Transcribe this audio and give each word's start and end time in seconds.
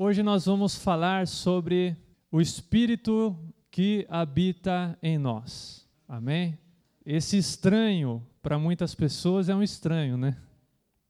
Hoje 0.00 0.22
nós 0.22 0.46
vamos 0.46 0.76
falar 0.76 1.26
sobre 1.26 1.96
o 2.30 2.40
Espírito 2.40 3.36
que 3.68 4.06
habita 4.08 4.96
em 5.02 5.18
nós. 5.18 5.88
Amém? 6.06 6.56
Esse 7.04 7.36
estranho, 7.36 8.24
para 8.40 8.60
muitas 8.60 8.94
pessoas, 8.94 9.48
é 9.48 9.54
um 9.56 9.60
estranho, 9.60 10.16
né? 10.16 10.36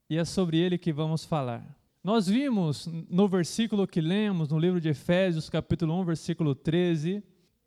E 0.08 0.16
é 0.16 0.24
sobre 0.24 0.56
ele 0.56 0.78
que 0.78 0.90
vamos 0.90 1.22
falar. 1.22 1.62
Nós 2.02 2.28
vimos 2.28 2.88
no 3.10 3.28
versículo 3.28 3.86
que 3.86 4.00
lemos, 4.00 4.48
no 4.48 4.58
livro 4.58 4.80
de 4.80 4.88
Efésios, 4.88 5.50
capítulo 5.50 5.92
1, 6.00 6.04
versículo 6.06 6.54
13, 6.54 7.22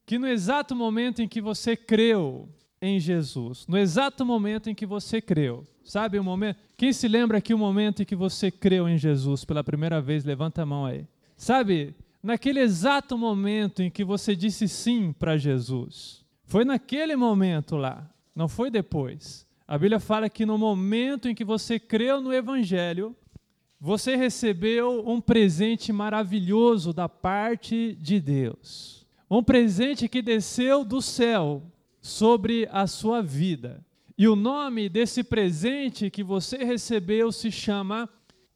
que 0.07 0.17
no 0.17 0.27
exato 0.27 0.75
momento 0.75 1.21
em 1.21 1.27
que 1.27 1.39
você 1.39 1.77
creu 1.77 2.49
em 2.82 3.00
Jesus, 3.00 3.66
no 3.68 3.77
exato 3.77 4.25
momento 4.25 4.70
em 4.70 4.73
que 4.73 4.88
você 4.88 5.21
creu, 5.21 5.63
sabe 5.84 6.18
o 6.18 6.23
momento? 6.23 6.57
Quem 6.75 6.91
se 6.91 7.07
lembra 7.07 7.38
aqui 7.38 7.54
o 7.54 7.57
momento 7.57 8.02
em 8.02 8.05
que 8.05 8.16
você 8.16 8.50
creu 8.50 8.89
em 8.89 8.98
Jesus 8.98 9.45
pela 9.45 9.63
primeira 9.63 10.02
vez? 10.02 10.25
Levanta 10.25 10.63
a 10.63 10.66
mão 10.66 10.86
aí. 10.86 11.05
Sabe, 11.38 11.95
naquele 12.23 12.59
exato 12.59 13.16
momento 13.17 13.84
em 13.84 13.90
que 13.90 14.04
você 14.04 14.35
disse 14.35 14.67
sim 14.67 15.13
para 15.13 15.38
Jesus, 15.38 16.26
foi 16.44 16.66
naquele 16.66 17.16
momento 17.16 17.77
lá, 17.77 18.09
não 18.35 18.48
foi 18.48 18.71
depois. 18.71 19.45
A 19.68 19.77
Bíblia 19.77 19.99
fala 19.99 20.29
que 20.29 20.45
no 20.45 20.57
momento 20.57 21.29
em 21.29 21.35
que 21.35 21.45
você 21.45 21.79
creu 21.79 22.20
no 22.20 22.34
Evangelho, 22.34 23.16
você 23.79 24.16
recebeu 24.16 25.07
um 25.07 25.21
presente 25.21 25.93
maravilhoso 25.93 26.91
da 26.91 27.07
parte 27.07 27.95
de 28.02 28.20
Deus. 28.20 29.05
Um 29.29 29.41
presente 29.41 30.09
que 30.09 30.21
desceu 30.21 30.84
do 30.84 31.02
céu 31.02 31.70
sobre 32.02 32.68
a 32.72 32.88
sua 32.88 33.22
vida. 33.22 33.86
E 34.18 34.28
o 34.28 34.36
nome 34.36 34.90
desse 34.90 35.23
presente 35.23 36.10
que 36.10 36.24
você 36.24 36.58
recebeu 36.58 37.32
se 37.32 37.52
chama 37.52 38.10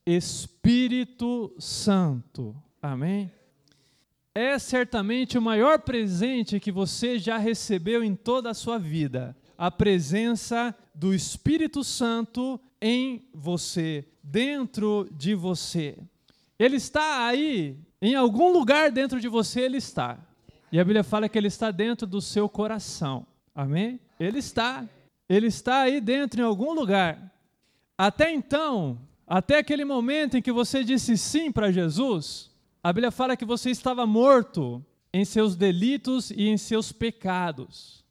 Espírito 0.05 1.53
Santo. 1.57 2.55
Amém? 2.81 3.31
É 4.33 4.59
certamente 4.59 5.37
o 5.37 5.41
maior 5.41 5.79
presente 5.79 6.59
que 6.59 6.71
você 6.71 7.17
já 7.17 7.37
recebeu 7.37 8.03
em 8.03 8.15
toda 8.15 8.49
a 8.49 8.53
sua 8.53 8.77
vida 8.77 9.35
a 9.57 9.71
presença 9.71 10.75
do 10.93 11.13
Espírito 11.13 11.83
Santo 11.83 12.59
em 12.81 13.27
você, 13.33 14.05
dentro 14.21 15.07
de 15.11 15.33
você. 15.33 15.97
Ele 16.59 16.75
está 16.75 17.25
aí, 17.25 17.77
em 18.01 18.15
algum 18.15 18.51
lugar 18.51 18.91
dentro 18.91 19.19
de 19.19 19.27
você, 19.27 19.61
ele 19.61 19.77
está. 19.77 20.19
E 20.71 20.79
a 20.79 20.83
Bíblia 20.83 21.03
fala 21.03 21.29
que 21.29 21.37
ele 21.37 21.47
está 21.47 21.71
dentro 21.71 22.05
do 22.05 22.21
seu 22.21 22.49
coração. 22.49 23.25
Amém? 23.55 23.99
Ele 24.19 24.39
está. 24.39 24.85
Ele 25.29 25.47
está 25.47 25.81
aí 25.81 26.01
dentro, 26.01 26.41
em 26.41 26.43
algum 26.43 26.73
lugar. 26.73 27.33
Até 27.97 28.31
então, 28.31 28.99
até 29.25 29.59
aquele 29.59 29.85
momento 29.85 30.37
em 30.37 30.41
que 30.41 30.51
você 30.51 30.83
disse 30.83 31.17
sim 31.17 31.51
para 31.51 31.71
Jesus, 31.71 32.51
a 32.83 32.91
Bíblia 32.91 33.09
fala 33.09 33.37
que 33.37 33.45
você 33.45 33.71
estava 33.71 34.05
morto 34.05 34.85
em 35.13 35.23
seus 35.23 35.55
delitos 35.55 36.29
e 36.29 36.49
em 36.49 36.57
seus 36.57 36.91
pecados. 36.91 38.03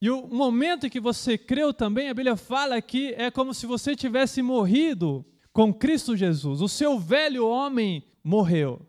E 0.00 0.10
o 0.10 0.26
momento 0.28 0.86
em 0.86 0.90
que 0.90 1.00
você 1.00 1.36
creu 1.36 1.74
também, 1.74 2.08
a 2.08 2.14
Bíblia 2.14 2.36
fala 2.36 2.80
que 2.80 3.14
é 3.14 3.30
como 3.30 3.52
se 3.52 3.66
você 3.66 3.96
tivesse 3.96 4.42
morrido 4.42 5.24
com 5.52 5.74
Cristo 5.74 6.16
Jesus. 6.16 6.60
O 6.60 6.68
seu 6.68 6.98
velho 6.98 7.46
homem 7.46 8.04
morreu. 8.22 8.80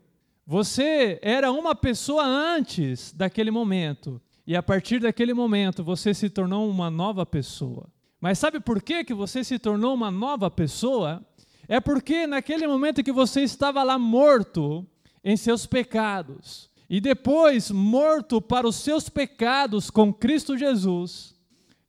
Você 0.46 1.18
era 1.22 1.50
uma 1.50 1.74
pessoa 1.74 2.24
antes 2.24 3.12
daquele 3.12 3.50
momento. 3.50 4.20
E 4.46 4.56
a 4.56 4.62
partir 4.62 5.00
daquele 5.00 5.34
momento 5.34 5.84
você 5.84 6.12
se 6.12 6.28
tornou 6.28 6.68
uma 6.68 6.90
nova 6.90 7.24
pessoa. 7.24 7.88
Mas 8.20 8.38
sabe 8.38 8.60
por 8.60 8.82
que, 8.82 9.04
que 9.04 9.14
você 9.14 9.42
se 9.42 9.58
tornou 9.58 9.94
uma 9.94 10.10
nova 10.10 10.50
pessoa? 10.50 11.24
É 11.68 11.80
porque 11.80 12.26
naquele 12.26 12.66
momento 12.66 13.02
que 13.02 13.12
você 13.12 13.42
estava 13.42 13.82
lá 13.82 13.98
morto, 13.98 14.86
em 15.24 15.36
seus 15.36 15.66
pecados. 15.66 16.70
E 16.88 17.00
depois, 17.00 17.70
morto 17.70 18.40
para 18.40 18.66
os 18.66 18.76
seus 18.76 19.08
pecados 19.08 19.90
com 19.90 20.12
Cristo 20.12 20.58
Jesus, 20.58 21.34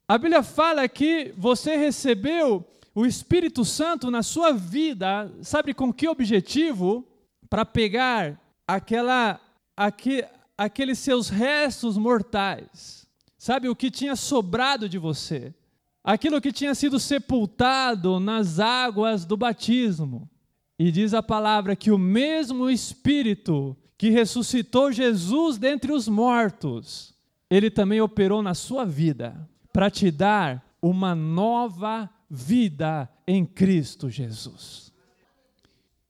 a 0.08 0.18
Bíblia 0.18 0.44
fala 0.44 0.88
que 0.88 1.34
você 1.38 1.76
recebeu 1.76 2.66
o 2.96 3.06
Espírito 3.06 3.66
Santo 3.66 4.12
na 4.12 4.22
sua 4.22 4.54
vida, 4.54 5.32
sabe 5.42 5.74
com 5.74 5.92
que 5.92 6.08
objetivo? 6.08 7.06
Para 7.50 7.66
pegar 7.66 8.40
aquela, 8.68 9.42
aqui, 9.76 10.24
aqueles 10.58 11.00
seus 11.00 11.30
restos 11.30 11.98
mortais, 11.98 13.08
sabe 13.38 13.68
o 13.70 13.76
que 13.76 13.90
tinha 13.90 14.16
sobrado 14.16 14.88
de 14.88 14.98
você, 14.98 15.54
aquilo 16.04 16.42
que 16.42 16.52
tinha 16.52 16.76
sido 16.76 17.00
sepultado 17.00 18.20
nas 18.20 18.60
águas 18.60 19.26
do 19.26 19.36
batismo, 19.36 20.30
e 20.78 20.92
diz 20.92 21.14
a 21.14 21.24
palavra 21.24 21.76
que 21.76 21.92
o 21.92 21.98
mesmo 21.98 22.70
Espírito 22.70 23.76
que 23.98 24.10
ressuscitou 24.10 24.92
Jesus 24.92 25.58
dentre 25.58 25.92
os 25.92 26.08
mortos, 26.08 27.14
ele 27.50 27.70
também 27.70 28.02
operou 28.02 28.42
na 28.42 28.54
sua 28.54 28.86
vida 28.86 29.50
para 29.72 29.90
te 29.90 30.12
dar 30.12 30.76
uma 30.82 31.16
nova 31.16 32.10
vida 32.30 33.10
em 33.28 33.46
Cristo 33.46 34.10
Jesus. 34.10 34.93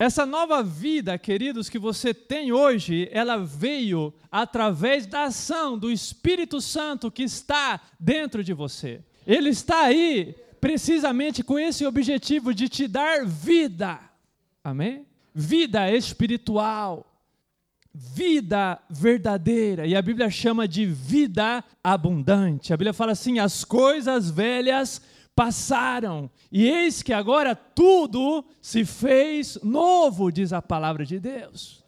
Essa 0.03 0.25
nova 0.25 0.61
vida, 0.61 1.17
queridos, 1.17 1.69
que 1.69 1.79
você 1.79 2.13
tem 2.13 2.51
hoje, 2.51 3.07
ela 3.11 3.37
veio 3.37 4.13
através 4.31 5.05
da 5.05 5.23
ação 5.23 5.77
do 5.77 5.89
Espírito 5.89 6.59
Santo 6.59 7.09
que 7.09 7.23
está 7.23 7.79
dentro 7.99 8.43
de 8.43 8.53
você. 8.53 9.01
Ele 9.25 9.49
está 9.49 9.83
aí 9.83 10.35
precisamente 10.59 11.43
com 11.43 11.57
esse 11.57 11.85
objetivo 11.85 12.53
de 12.53 12.67
te 12.67 12.87
dar 12.87 13.25
vida 13.25 13.99
Amém? 14.63 15.05
Vida 15.35 15.91
espiritual, 15.91 17.05
vida 17.93 18.79
verdadeira, 18.89 19.85
e 19.85 19.93
a 19.93 20.01
Bíblia 20.01 20.29
chama 20.29 20.65
de 20.67 20.85
vida 20.85 21.61
abundante. 21.83 22.71
A 22.71 22.77
Bíblia 22.77 22.93
fala 22.93 23.11
assim: 23.11 23.39
as 23.39 23.65
coisas 23.65 24.31
velhas 24.31 25.01
passaram, 25.35 26.29
e 26.51 26.67
eis 26.67 27.01
que 27.01 27.11
agora 27.11 27.55
tudo 27.55 28.45
se 28.61 28.85
fez 28.85 29.57
novo, 29.63 30.31
diz 30.31 30.53
a 30.53 30.61
palavra 30.61 31.05
de 31.05 31.19
Deus. 31.19 31.83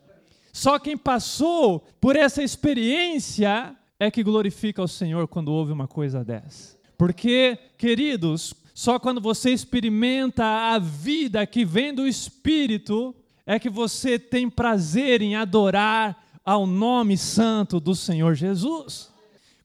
Só 0.52 0.80
quem 0.80 0.98
passou 0.98 1.86
por 2.00 2.16
essa 2.16 2.42
experiência 2.42 3.76
é 4.00 4.10
que 4.10 4.24
glorifica 4.24 4.82
o 4.82 4.88
Senhor 4.88 5.28
quando 5.28 5.52
ouve 5.52 5.72
uma 5.72 5.88
coisa 5.88 6.24
dessa. 6.24 6.78
Porque, 6.98 7.58
queridos, 7.78 8.54
só 8.74 8.98
quando 8.98 9.22
você 9.22 9.52
experimenta 9.52 10.44
a 10.44 10.80
vida 10.80 11.46
que 11.46 11.66
vem 11.66 11.94
do 11.94 12.08
Espírito 12.08 13.14
é 13.46 13.60
que 13.60 13.70
você 13.70 14.18
tem 14.18 14.50
prazer 14.50 15.22
em 15.22 15.36
adorar 15.36 16.24
ao 16.44 16.66
nome 16.66 17.18
santo 17.18 17.80
do 17.80 17.96
Senhor 17.96 18.34
Jesus. 18.34 19.12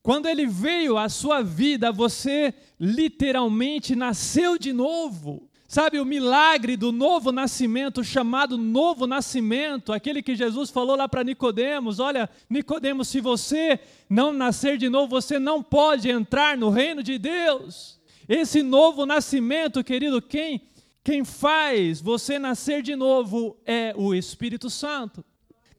Quando 0.02 0.26
ele 0.26 0.46
veio 0.46 0.96
à 0.96 1.08
sua 1.08 1.42
vida, 1.42 1.92
você 1.92 2.54
literalmente 2.78 3.94
nasceu 3.94 4.58
de 4.58 4.72
novo. 4.72 5.50
Sabe 5.68 6.00
o 6.00 6.04
milagre 6.04 6.76
do 6.76 6.90
novo 6.90 7.30
nascimento, 7.30 8.02
chamado 8.02 8.58
novo 8.58 9.06
nascimento, 9.06 9.92
aquele 9.92 10.20
que 10.20 10.34
Jesus 10.34 10.68
falou 10.68 10.96
lá 10.96 11.08
para 11.08 11.22
Nicodemos, 11.22 12.00
olha, 12.00 12.28
Nicodemos, 12.48 13.06
se 13.06 13.20
você 13.20 13.78
não 14.08 14.32
nascer 14.32 14.76
de 14.76 14.88
novo, 14.88 15.10
você 15.10 15.38
não 15.38 15.62
pode 15.62 16.10
entrar 16.10 16.56
no 16.56 16.70
reino 16.70 17.04
de 17.04 17.18
Deus. 17.18 18.00
Esse 18.28 18.64
novo 18.64 19.06
nascimento, 19.06 19.84
querido, 19.84 20.20
quem, 20.20 20.62
quem 21.04 21.24
faz 21.24 22.00
você 22.00 22.36
nascer 22.36 22.82
de 22.82 22.96
novo 22.96 23.56
é 23.64 23.94
o 23.96 24.12
Espírito 24.12 24.68
Santo. 24.68 25.24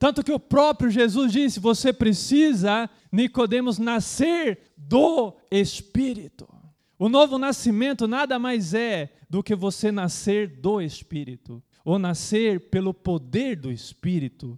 Tanto 0.02 0.24
que 0.24 0.32
o 0.32 0.40
próprio 0.40 0.90
Jesus 0.90 1.32
disse: 1.32 1.60
você 1.60 1.94
precisa, 1.94 2.90
Nicodemos, 3.12 3.78
nascer 3.78 4.74
do 4.76 5.38
Espírito. 5.52 6.50
O 6.98 7.08
novo 7.08 7.38
nascimento 7.38 8.08
nada 8.08 8.40
mais 8.40 8.74
é 8.74 9.14
do 9.30 9.44
que 9.44 9.54
você 9.54 9.92
nascer 9.92 10.60
do 10.60 10.82
Espírito, 10.82 11.62
ou 11.86 12.00
nascer 12.00 12.72
pelo 12.72 12.96
poder 12.96 13.56
do 13.56 13.72
Espírito. 13.72 14.58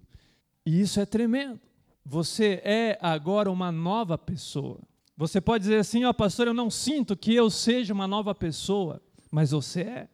E 0.66 0.80
isso 0.80 1.02
é 1.02 1.06
tremendo. 1.06 1.60
Você 2.06 2.62
é 2.64 2.98
agora 3.02 3.52
uma 3.52 3.70
nova 3.70 4.18
pessoa. 4.18 4.80
Você 5.18 5.42
pode 5.42 5.64
dizer 5.64 5.80
assim, 5.80 6.06
ó 6.06 6.12
oh, 6.12 6.14
pastor, 6.14 6.48
eu 6.48 6.54
não 6.54 6.70
sinto 6.70 7.18
que 7.18 7.36
eu 7.36 7.50
seja 7.50 7.94
uma 7.94 8.08
nova 8.08 8.34
pessoa, 8.34 9.02
mas 9.30 9.52
você 9.52 9.82
é. 9.82 10.10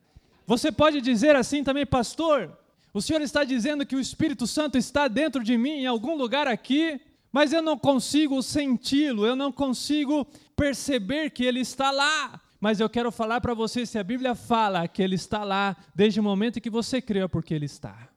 Você 0.47 0.71
pode 0.71 1.01
dizer 1.01 1.35
assim 1.35 1.63
também, 1.63 1.85
pastor, 1.85 2.58
o 2.93 3.01
senhor 3.01 3.21
está 3.21 3.43
dizendo 3.43 3.85
que 3.85 3.95
o 3.95 3.99
Espírito 3.99 4.47
Santo 4.47 4.77
está 4.77 5.07
dentro 5.07 5.43
de 5.43 5.57
mim, 5.57 5.71
em 5.71 5.85
algum 5.85 6.15
lugar 6.15 6.47
aqui, 6.47 6.99
mas 7.31 7.53
eu 7.53 7.61
não 7.61 7.77
consigo 7.77 8.41
senti-lo, 8.41 9.25
eu 9.25 9.35
não 9.35 9.51
consigo 9.51 10.25
perceber 10.55 11.29
que 11.29 11.43
ele 11.43 11.59
está 11.59 11.91
lá. 11.91 12.41
Mas 12.59 12.79
eu 12.79 12.89
quero 12.89 13.11
falar 13.11 13.39
para 13.39 13.53
você: 13.53 13.85
se 13.85 13.97
a 13.97 14.03
Bíblia 14.03 14.35
fala 14.35 14.87
que 14.87 15.01
ele 15.01 15.15
está 15.15 15.43
lá, 15.43 15.77
desde 15.95 16.19
o 16.19 16.23
momento 16.23 16.59
que 16.59 16.69
você 16.69 17.01
crê, 17.01 17.19
é 17.19 17.27
porque 17.27 17.53
ele 17.53 17.65
está. 17.65 18.09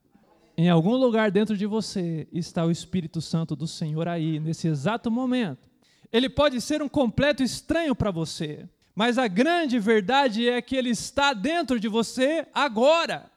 Em 0.57 0.69
algum 0.69 0.95
lugar 0.95 1.31
dentro 1.31 1.55
de 1.55 1.65
você 1.65 2.27
está 2.31 2.65
o 2.65 2.71
Espírito 2.71 3.21
Santo 3.21 3.55
do 3.55 3.67
Senhor 3.67 4.07
aí, 4.07 4.39
nesse 4.39 4.67
exato 4.67 5.09
momento 5.09 5.73
ele 6.13 6.29
pode 6.29 6.61
ser 6.61 6.83
um 6.83 6.87
completo 6.87 7.41
estranho 7.41 7.95
para 7.95 8.11
você, 8.11 8.69
mas 8.93 9.17
a 9.17 9.27
grande 9.27 9.79
verdade 9.79 10.47
é 10.47 10.61
que 10.61 10.75
ele 10.75 10.91
está 10.91 11.33
dentro 11.33 11.79
de 11.79 11.87
você 11.87 12.45
agora. 12.53 13.31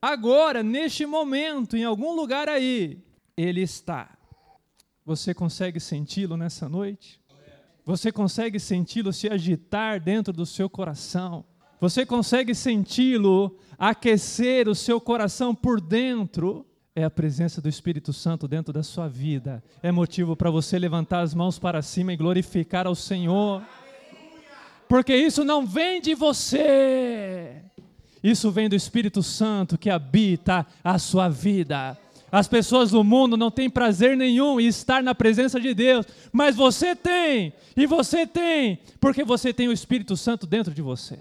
Agora, 0.00 0.62
neste 0.62 1.04
momento, 1.04 1.76
em 1.76 1.84
algum 1.84 2.14
lugar 2.14 2.48
aí. 2.48 3.04
Ele 3.36 3.60
está. 3.62 4.16
Você 5.04 5.32
consegue 5.32 5.80
senti-lo 5.80 6.36
nessa 6.36 6.68
noite? 6.68 7.20
Você 7.84 8.12
consegue 8.12 8.60
senti-lo 8.60 9.12
se 9.12 9.28
agitar 9.28 10.00
dentro 10.00 10.32
do 10.32 10.46
seu 10.46 10.68
coração? 10.68 11.44
Você 11.80 12.04
consegue 12.04 12.54
senti-lo 12.54 13.58
aquecer 13.78 14.68
o 14.68 14.74
seu 14.74 15.00
coração 15.00 15.54
por 15.54 15.80
dentro? 15.80 16.66
É 16.94 17.04
a 17.04 17.10
presença 17.10 17.60
do 17.60 17.68
Espírito 17.68 18.12
Santo 18.12 18.46
dentro 18.46 18.72
da 18.72 18.82
sua 18.82 19.08
vida. 19.08 19.62
É 19.82 19.90
motivo 19.90 20.36
para 20.36 20.50
você 20.50 20.78
levantar 20.78 21.20
as 21.20 21.34
mãos 21.34 21.58
para 21.58 21.80
cima 21.80 22.12
e 22.12 22.16
glorificar 22.16 22.86
ao 22.86 22.94
Senhor. 22.94 23.62
Porque 24.88 25.14
isso 25.14 25.44
não 25.44 25.66
vem 25.66 26.00
de 26.00 26.14
você. 26.14 27.62
Isso 28.22 28.50
vem 28.50 28.68
do 28.68 28.76
Espírito 28.76 29.22
Santo 29.22 29.78
que 29.78 29.88
habita 29.88 30.66
a 30.84 30.98
sua 30.98 31.28
vida. 31.28 31.96
As 32.30 32.46
pessoas 32.46 32.90
do 32.90 33.02
mundo 33.02 33.36
não 33.36 33.50
têm 33.50 33.68
prazer 33.68 34.16
nenhum 34.16 34.60
em 34.60 34.66
estar 34.66 35.02
na 35.02 35.14
presença 35.14 35.58
de 35.60 35.74
Deus, 35.74 36.06
mas 36.32 36.54
você 36.54 36.94
tem, 36.94 37.52
e 37.76 37.86
você 37.86 38.26
tem, 38.26 38.78
porque 39.00 39.24
você 39.24 39.52
tem 39.52 39.66
o 39.66 39.72
Espírito 39.72 40.16
Santo 40.16 40.46
dentro 40.46 40.72
de 40.72 40.80
você. 40.80 41.18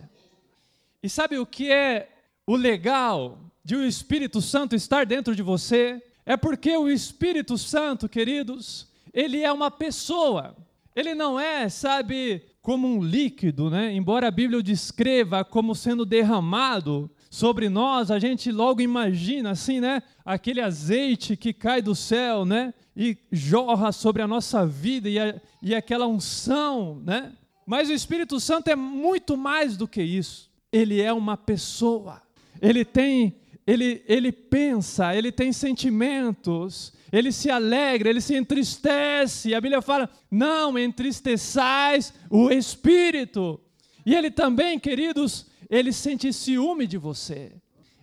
E 1.01 1.09
sabe 1.09 1.39
o 1.39 1.45
que 1.45 1.71
é 1.71 2.09
o 2.45 2.55
legal 2.55 3.39
de 3.63 3.75
o 3.75 3.85
Espírito 3.85 4.41
Santo 4.41 4.75
estar 4.75 5.05
dentro 5.05 5.35
de 5.35 5.41
você? 5.41 6.01
É 6.25 6.37
porque 6.37 6.77
o 6.77 6.89
Espírito 6.89 7.57
Santo, 7.57 8.07
queridos, 8.07 8.87
ele 9.11 9.41
é 9.41 9.51
uma 9.51 9.71
pessoa. 9.71 10.55
Ele 10.95 11.15
não 11.15 11.39
é, 11.39 11.69
sabe, 11.69 12.43
como 12.61 12.88
um 12.88 13.01
líquido, 13.01 13.69
né? 13.69 13.94
Embora 13.94 14.27
a 14.27 14.31
Bíblia 14.31 14.59
o 14.59 14.63
descreva 14.63 15.44
como 15.44 15.73
sendo 15.73 16.06
derramado, 16.06 17.09
sobre 17.29 17.69
nós, 17.69 18.09
a 18.09 18.17
gente 18.17 18.51
logo 18.51 18.81
imagina 18.81 19.51
assim, 19.51 19.79
né? 19.79 20.01
Aquele 20.25 20.61
azeite 20.61 21.38
que 21.38 21.53
cai 21.53 21.81
do 21.81 21.94
céu, 21.94 22.44
né? 22.44 22.73
E 22.95 23.17
jorra 23.31 23.91
sobre 23.91 24.21
a 24.21 24.27
nossa 24.27 24.65
vida 24.65 25.07
e, 25.07 25.19
a, 25.19 25.39
e 25.61 25.75
aquela 25.75 26.07
unção, 26.07 27.01
né? 27.06 27.31
Mas 27.65 27.88
o 27.88 27.94
Espírito 27.94 28.39
Santo 28.39 28.69
é 28.69 28.75
muito 28.75 29.38
mais 29.38 29.77
do 29.77 29.88
que 29.88 30.01
isso. 30.01 30.50
Ele 30.71 31.00
é 31.00 31.13
uma 31.13 31.38
pessoa. 31.38 32.21
Ele 32.59 32.83
tem, 32.83 33.35
ele, 33.65 34.03
ele 34.07 34.31
pensa, 34.31 35.15
ele 35.15 35.31
tem 35.31 35.53
sentimentos, 35.53 36.91
ele 37.11 37.31
se 37.31 37.50
alegra, 37.50 38.09
ele 38.09 38.21
se 38.21 38.35
entristece. 38.35 39.53
A 39.53 39.61
Bíblia 39.61 39.81
fala: 39.81 40.09
não 40.29 40.77
entristeçais 40.77 42.13
o 42.29 42.51
Espírito. 42.51 43.59
E 44.06 44.15
ele 44.15 44.31
também, 44.31 44.79
queridos, 44.79 45.47
ele 45.69 45.91
sente 45.91 46.31
ciúme 46.33 46.88
de 46.88 46.97
você. 46.97 47.51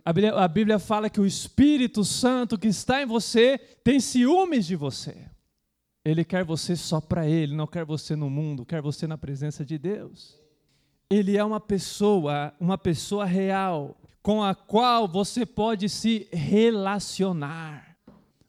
A 0.05 0.13
Bíblia, 0.13 0.35
a 0.35 0.47
Bíblia 0.49 0.79
fala 0.79 1.11
que 1.11 1.21
o 1.21 1.27
Espírito 1.27 2.05
Santo 2.05 2.59
que 2.59 2.69
está 2.69 3.03
em 3.03 3.07
você 3.07 3.59
tem 3.83 3.99
ciúmes 3.99 4.67
de 4.67 4.77
você. 4.77 5.17
Ele 6.05 6.25
quer 6.25 6.45
você 6.45 6.77
só 6.77 7.01
para 7.01 7.27
Ele, 7.27 7.57
não 7.57 7.67
quer 7.67 7.85
você 7.85 8.15
no 8.15 8.31
mundo, 8.31 8.65
quer 8.65 8.81
você 8.81 9.09
na 9.09 9.19
presença 9.19 9.65
de 9.65 9.77
Deus. 9.77 10.41
Ele 11.11 11.37
é 11.37 11.43
uma 11.43 11.59
pessoa, 11.59 12.55
uma 12.61 12.79
pessoa 12.79 13.25
real, 13.25 13.97
com 14.23 14.43
a 14.43 14.55
qual 14.55 15.09
você 15.09 15.45
pode 15.45 15.89
se 15.89 16.29
relacionar. 16.33 17.96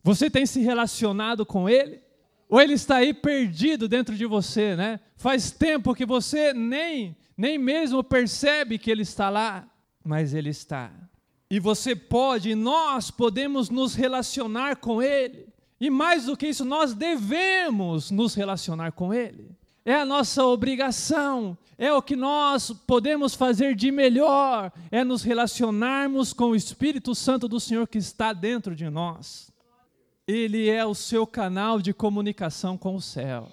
Você 0.07 0.29
tem 0.29 0.45
se 0.45 0.61
relacionado 0.61 1.45
com 1.45 1.67
Ele? 1.67 1.99
Ou 2.47 2.61
Ele 2.61 2.75
está 2.75 2.95
aí 2.95 3.13
perdido 3.13 3.89
dentro 3.89 4.15
de 4.15 4.25
você, 4.25 4.73
né? 4.73 5.01
Faz 5.17 5.51
tempo 5.51 5.93
que 5.93 6.05
você 6.05 6.53
nem 6.53 7.13
nem 7.35 7.57
mesmo 7.57 8.01
percebe 8.01 8.77
que 8.77 8.89
Ele 8.89 9.01
está 9.01 9.29
lá, 9.29 9.69
mas 10.01 10.33
Ele 10.33 10.49
está. 10.49 10.93
E 11.51 11.59
você 11.59 11.93
pode, 11.93 12.55
nós 12.55 13.11
podemos 13.11 13.69
nos 13.69 13.95
relacionar 13.95 14.77
com 14.77 15.01
Ele. 15.01 15.49
E 15.77 15.89
mais 15.89 16.23
do 16.23 16.37
que 16.37 16.47
isso, 16.47 16.63
nós 16.63 16.93
devemos 16.93 18.09
nos 18.09 18.33
relacionar 18.33 18.93
com 18.93 19.13
Ele. 19.13 19.51
É 19.83 19.95
a 19.95 20.05
nossa 20.05 20.41
obrigação, 20.45 21.57
é 21.77 21.91
o 21.91 22.01
que 22.01 22.15
nós 22.15 22.71
podemos 22.87 23.35
fazer 23.35 23.75
de 23.75 23.91
melhor, 23.91 24.71
é 24.89 25.03
nos 25.03 25.21
relacionarmos 25.21 26.31
com 26.31 26.45
o 26.45 26.55
Espírito 26.55 27.13
Santo 27.13 27.49
do 27.49 27.59
Senhor 27.59 27.85
que 27.89 27.97
está 27.97 28.31
dentro 28.31 28.73
de 28.73 28.89
nós. 28.89 29.51
Ele 30.27 30.69
é 30.69 30.85
o 30.85 30.93
seu 30.93 31.25
canal 31.25 31.81
de 31.81 31.93
comunicação 31.93 32.77
com 32.77 32.95
o 32.95 33.01
céu 33.01 33.49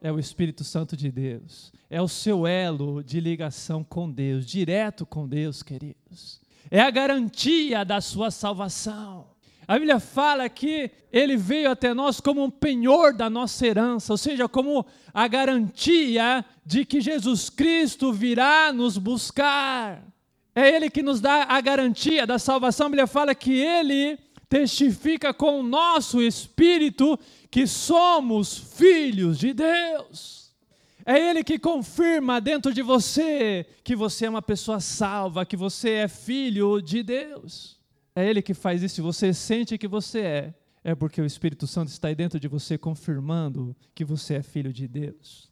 é 0.00 0.10
o 0.10 0.18
Espírito 0.18 0.64
Santo 0.64 0.96
de 0.96 1.10
Deus. 1.10 1.72
É 1.88 2.00
o 2.00 2.08
seu 2.08 2.46
elo 2.46 3.02
de 3.02 3.20
ligação 3.20 3.84
com 3.84 4.10
Deus, 4.10 4.46
direto 4.46 5.04
com 5.04 5.28
Deus, 5.28 5.62
queridos. 5.62 6.40
É 6.70 6.80
a 6.80 6.90
garantia 6.90 7.84
da 7.84 8.00
sua 8.00 8.30
salvação. 8.30 9.28
A 9.68 9.74
Bíblia 9.74 10.00
fala 10.00 10.48
que 10.48 10.90
ele 11.12 11.36
veio 11.36 11.70
até 11.70 11.92
nós 11.94 12.20
como 12.20 12.42
um 12.42 12.50
penhor 12.50 13.12
da 13.12 13.28
nossa 13.28 13.66
herança, 13.66 14.12
ou 14.12 14.16
seja, 14.16 14.48
como 14.48 14.84
a 15.12 15.28
garantia 15.28 16.44
de 16.64 16.84
que 16.84 17.00
Jesus 17.00 17.50
Cristo 17.50 18.12
virá 18.12 18.72
nos 18.72 18.96
buscar. 18.98 20.02
É 20.54 20.68
ele 20.74 20.90
que 20.90 21.02
nos 21.02 21.20
dá 21.20 21.44
a 21.44 21.60
garantia 21.60 22.26
da 22.26 22.38
salvação. 22.38 22.86
A 22.86 22.90
Bíblia 22.90 23.06
fala 23.06 23.34
que 23.34 23.52
ele 23.52 24.18
testifica 24.50 25.32
com 25.32 25.60
o 25.60 25.62
nosso 25.62 26.20
espírito 26.20 27.16
que 27.48 27.68
somos 27.68 28.58
filhos 28.58 29.38
de 29.38 29.54
Deus. 29.54 30.52
É 31.06 31.30
Ele 31.30 31.44
que 31.44 31.58
confirma 31.58 32.40
dentro 32.40 32.74
de 32.74 32.82
você 32.82 33.64
que 33.84 33.94
você 33.94 34.26
é 34.26 34.30
uma 34.30 34.42
pessoa 34.42 34.80
salva, 34.80 35.46
que 35.46 35.56
você 35.56 35.90
é 35.90 36.08
filho 36.08 36.80
de 36.80 37.02
Deus. 37.02 37.78
É 38.14 38.28
Ele 38.28 38.42
que 38.42 38.52
faz 38.52 38.82
isso. 38.82 38.96
Se 38.96 39.00
você 39.00 39.32
sente 39.32 39.78
que 39.78 39.86
você 39.86 40.20
é, 40.20 40.54
é 40.82 40.94
porque 40.96 41.22
o 41.22 41.26
Espírito 41.26 41.66
Santo 41.66 41.88
está 41.88 42.08
aí 42.08 42.14
dentro 42.16 42.40
de 42.40 42.48
você 42.48 42.76
confirmando 42.76 43.74
que 43.94 44.04
você 44.04 44.34
é 44.34 44.42
filho 44.42 44.72
de 44.72 44.88
Deus. 44.88 45.48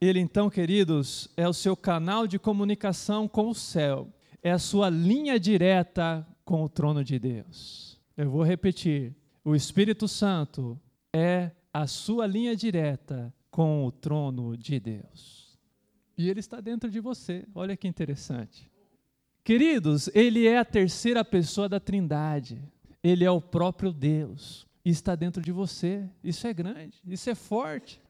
Ele, 0.00 0.18
então, 0.18 0.50
queridos, 0.50 1.28
é 1.36 1.48
o 1.48 1.54
seu 1.54 1.76
canal 1.76 2.26
de 2.26 2.38
comunicação 2.38 3.28
com 3.28 3.48
o 3.48 3.54
céu, 3.54 4.12
é 4.42 4.50
a 4.50 4.58
sua 4.58 4.90
linha 4.90 5.38
direta 5.40 6.26
com 6.44 6.62
o 6.62 6.68
trono 6.68 7.02
de 7.02 7.18
Deus. 7.18 7.95
Eu 8.16 8.30
vou 8.30 8.42
repetir: 8.42 9.14
o 9.44 9.54
Espírito 9.54 10.08
Santo 10.08 10.80
é 11.12 11.50
a 11.72 11.86
sua 11.86 12.26
linha 12.26 12.56
direta 12.56 13.32
com 13.50 13.86
o 13.86 13.92
trono 13.92 14.56
de 14.56 14.80
Deus. 14.80 15.58
E 16.16 16.30
ele 16.30 16.40
está 16.40 16.60
dentro 16.60 16.90
de 16.90 16.98
você. 16.98 17.44
Olha 17.54 17.76
que 17.76 17.86
interessante. 17.86 18.70
Queridos, 19.44 20.08
ele 20.14 20.46
é 20.46 20.58
a 20.58 20.64
terceira 20.64 21.24
pessoa 21.24 21.68
da 21.68 21.78
Trindade. 21.78 22.62
Ele 23.02 23.24
é 23.24 23.30
o 23.30 23.40
próprio 23.40 23.92
Deus 23.92 24.66
e 24.84 24.90
está 24.90 25.14
dentro 25.14 25.42
de 25.42 25.52
você. 25.52 26.08
Isso 26.24 26.46
é 26.46 26.54
grande, 26.54 27.00
isso 27.06 27.28
é 27.30 27.34
forte. 27.34 28.00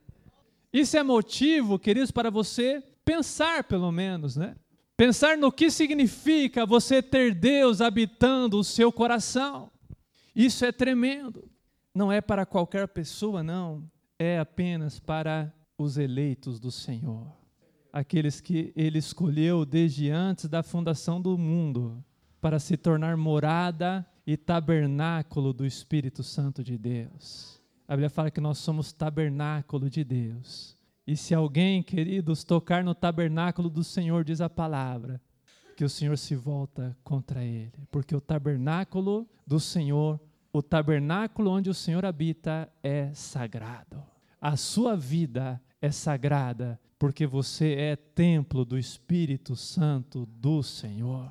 Isso 0.72 0.96
é 0.96 1.02
motivo, 1.02 1.78
queridos, 1.78 2.10
para 2.10 2.30
você 2.30 2.82
pensar, 3.04 3.64
pelo 3.64 3.90
menos, 3.90 4.36
né? 4.36 4.56
Pensar 4.96 5.36
no 5.36 5.52
que 5.52 5.70
significa 5.70 6.64
você 6.64 7.02
ter 7.02 7.34
Deus 7.34 7.80
habitando 7.80 8.58
o 8.58 8.64
seu 8.64 8.90
coração. 8.90 9.70
Isso 10.36 10.64
é 10.64 10.70
tremendo 10.70 11.50
não 11.96 12.12
é 12.12 12.20
para 12.20 12.44
qualquer 12.44 12.86
pessoa, 12.88 13.42
não, 13.42 13.90
é 14.18 14.38
apenas 14.38 15.00
para 15.00 15.50
os 15.78 15.96
eleitos 15.96 16.60
do 16.60 16.70
Senhor, 16.70 17.26
aqueles 17.90 18.38
que 18.38 18.70
Ele 18.76 18.98
escolheu 18.98 19.64
desde 19.64 20.10
antes 20.10 20.46
da 20.46 20.62
fundação 20.62 21.18
do 21.18 21.38
mundo, 21.38 22.04
para 22.38 22.58
se 22.58 22.76
tornar 22.76 23.16
morada 23.16 24.06
e 24.26 24.36
tabernáculo 24.36 25.54
do 25.54 25.64
Espírito 25.64 26.22
Santo 26.22 26.62
de 26.62 26.76
Deus. 26.76 27.62
A 27.88 27.94
Bíblia 27.94 28.10
fala 28.10 28.30
que 28.30 28.42
nós 28.42 28.58
somos 28.58 28.92
tabernáculo 28.92 29.88
de 29.88 30.04
Deus. 30.04 30.76
E 31.06 31.16
se 31.16 31.34
alguém, 31.34 31.82
queridos, 31.82 32.44
tocar 32.44 32.84
no 32.84 32.94
tabernáculo 32.94 33.70
do 33.70 33.82
Senhor, 33.82 34.22
diz 34.22 34.42
a 34.42 34.50
palavra, 34.50 35.18
que 35.76 35.84
o 35.84 35.88
Senhor 35.88 36.16
se 36.16 36.34
volta 36.34 36.96
contra 37.04 37.44
ele, 37.44 37.86
porque 37.90 38.16
o 38.16 38.20
tabernáculo 38.20 39.28
do 39.46 39.60
Senhor 39.60 40.18
o 40.56 40.62
tabernáculo 40.62 41.50
onde 41.50 41.68
o 41.68 41.74
Senhor 41.74 42.06
habita 42.06 42.72
é 42.82 43.12
sagrado. 43.12 44.02
A 44.40 44.56
sua 44.56 44.96
vida 44.96 45.60
é 45.82 45.90
sagrada 45.90 46.80
porque 46.98 47.26
você 47.26 47.74
é 47.74 47.96
templo 47.96 48.64
do 48.64 48.78
Espírito 48.78 49.54
Santo 49.54 50.24
do 50.26 50.62
Senhor. 50.62 51.30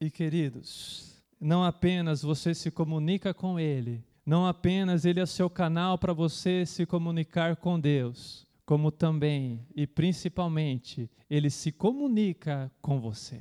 E 0.00 0.10
queridos, 0.10 1.22
não 1.40 1.62
apenas 1.62 2.22
você 2.22 2.52
se 2.52 2.70
comunica 2.70 3.32
com 3.32 3.60
Ele, 3.60 4.04
não 4.24 4.44
apenas 4.44 5.04
Ele 5.04 5.20
é 5.20 5.26
seu 5.26 5.48
canal 5.48 5.96
para 5.96 6.12
você 6.12 6.66
se 6.66 6.84
comunicar 6.84 7.54
com 7.54 7.78
Deus, 7.78 8.45
como 8.66 8.90
também 8.90 9.64
e 9.74 9.86
principalmente 9.86 11.08
Ele 11.30 11.48
se 11.48 11.70
comunica 11.72 12.70
com 12.82 13.00
você. 13.00 13.40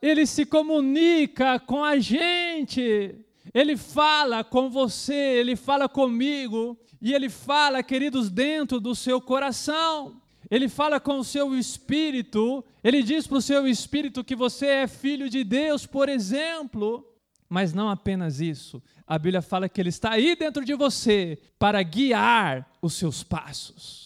Ele 0.00 0.26
se 0.26 0.44
comunica 0.44 1.58
com 1.58 1.82
a 1.82 1.98
gente. 1.98 3.18
Ele 3.54 3.76
fala 3.76 4.44
com 4.44 4.68
você, 4.68 5.14
ele 5.14 5.56
fala 5.56 5.88
comigo, 5.88 6.76
e 7.00 7.14
ele 7.14 7.30
fala, 7.30 7.82
queridos, 7.82 8.28
dentro 8.28 8.78
do 8.78 8.94
seu 8.94 9.20
coração. 9.20 10.20
Ele 10.50 10.68
fala 10.68 11.00
com 11.00 11.18
o 11.18 11.24
seu 11.24 11.56
espírito, 11.56 12.64
ele 12.84 13.02
diz 13.02 13.26
para 13.26 13.38
o 13.38 13.42
seu 13.42 13.66
espírito 13.66 14.22
que 14.22 14.36
você 14.36 14.66
é 14.66 14.86
filho 14.86 15.28
de 15.28 15.42
Deus, 15.42 15.86
por 15.86 16.08
exemplo. 16.08 17.04
Mas 17.48 17.72
não 17.72 17.88
apenas 17.88 18.40
isso. 18.40 18.82
A 19.06 19.18
Bíblia 19.18 19.40
fala 19.40 19.68
que 19.68 19.80
Ele 19.80 19.88
está 19.88 20.10
aí 20.12 20.34
dentro 20.34 20.64
de 20.64 20.74
você 20.74 21.38
para 21.58 21.80
guiar 21.82 22.68
os 22.82 22.94
seus 22.94 23.22
passos. 23.22 24.05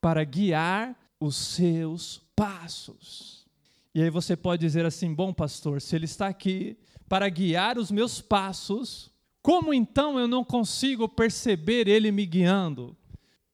Para 0.00 0.24
guiar 0.24 0.96
os 1.20 1.36
seus 1.36 2.20
passos. 2.36 3.46
E 3.94 4.02
aí 4.02 4.10
você 4.10 4.36
pode 4.36 4.60
dizer 4.60 4.86
assim: 4.86 5.12
bom, 5.12 5.32
pastor, 5.32 5.80
se 5.80 5.96
Ele 5.96 6.04
está 6.04 6.28
aqui 6.28 6.76
para 7.08 7.28
guiar 7.28 7.78
os 7.78 7.90
meus 7.90 8.20
passos, 8.20 9.10
como 9.42 9.72
então 9.72 10.18
eu 10.18 10.28
não 10.28 10.44
consigo 10.44 11.08
perceber 11.08 11.88
Ele 11.88 12.12
me 12.12 12.26
guiando? 12.26 12.96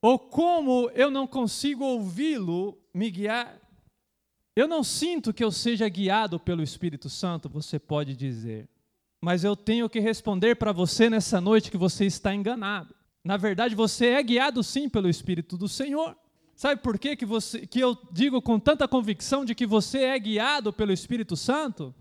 Ou 0.03 0.19
como 0.19 0.91
eu 0.91 1.11
não 1.11 1.27
consigo 1.27 1.85
ouvi-lo 1.85 2.79
me 2.93 3.11
guiar? 3.11 3.59
Eu 4.57 4.69
não 4.69 4.85
sinto 4.85 5.33
que 5.33 5.43
eu 5.43 5.51
seja 5.51 5.89
guiado 5.89 6.39
pelo 6.39 6.63
Espírito 6.63 7.09
Santo, 7.09 7.49
você 7.49 7.79
pode 7.79 8.15
dizer. 8.15 8.69
Mas 9.21 9.43
eu 9.43 9.57
tenho 9.57 9.89
que 9.89 9.99
responder 9.99 10.57
para 10.57 10.73
você 10.73 11.09
nessa 11.09 11.41
noite 11.41 11.71
que 11.71 11.79
você 11.79 12.05
está 12.05 12.35
enganado. 12.35 12.95
Na 13.25 13.39
verdade, 13.39 13.75
você 13.75 14.09
é 14.09 14.23
guiado 14.23 14.63
sim 14.63 14.89
pelo 14.89 15.09
Espírito 15.09 15.57
do 15.57 15.67
Senhor. 15.67 16.15
Sabe 16.57 16.81
por 16.81 16.99
quê 16.99 17.17
que, 17.17 17.27
você, 17.27 17.67
que 17.67 17.81
eu 17.81 17.99
digo 18.13 18.41
com 18.41 18.59
tanta 18.59 18.87
convicção 18.87 19.45
de 19.45 19.55
que 19.55 19.67
você 19.67 20.05
é 20.05 20.19
guiado 20.19 20.73
pelo 20.73 20.93
Espírito 20.93 21.37
Santo? 21.37 21.95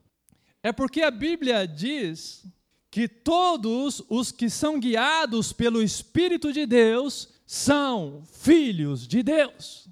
É 0.62 0.72
porque 0.72 1.02
a 1.02 1.12
Bíblia 1.12 1.68
diz 1.68 2.46
que 2.92 3.08
todos 3.08 4.04
os 4.08 4.32
que 4.32 4.50
são 4.50 4.80
guiados 4.80 5.52
pelo 5.52 5.82
Espírito 5.82 6.54
de 6.54 6.66
Deus 6.66 7.30
são 7.46 8.24
filhos 8.32 9.08
de 9.08 9.24
Deus. 9.24 9.90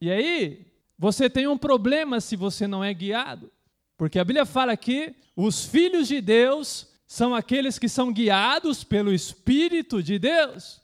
E 0.00 0.10
aí, 0.10 0.66
você 0.98 1.28
tem 1.28 1.48
um 1.48 1.58
problema 1.58 2.20
se 2.20 2.36
você 2.36 2.66
não 2.66 2.82
é 2.82 2.94
guiado, 2.94 3.50
porque 3.96 4.18
a 4.18 4.24
Bíblia 4.24 4.46
fala 4.46 4.76
que 4.76 5.14
os 5.36 5.64
filhos 5.64 6.08
de 6.08 6.20
Deus 6.20 6.88
são 7.06 7.34
aqueles 7.34 7.78
que 7.78 7.88
são 7.88 8.12
guiados 8.12 8.84
pelo 8.84 9.12
Espírito 9.12 10.02
de 10.02 10.18
Deus. 10.18 10.81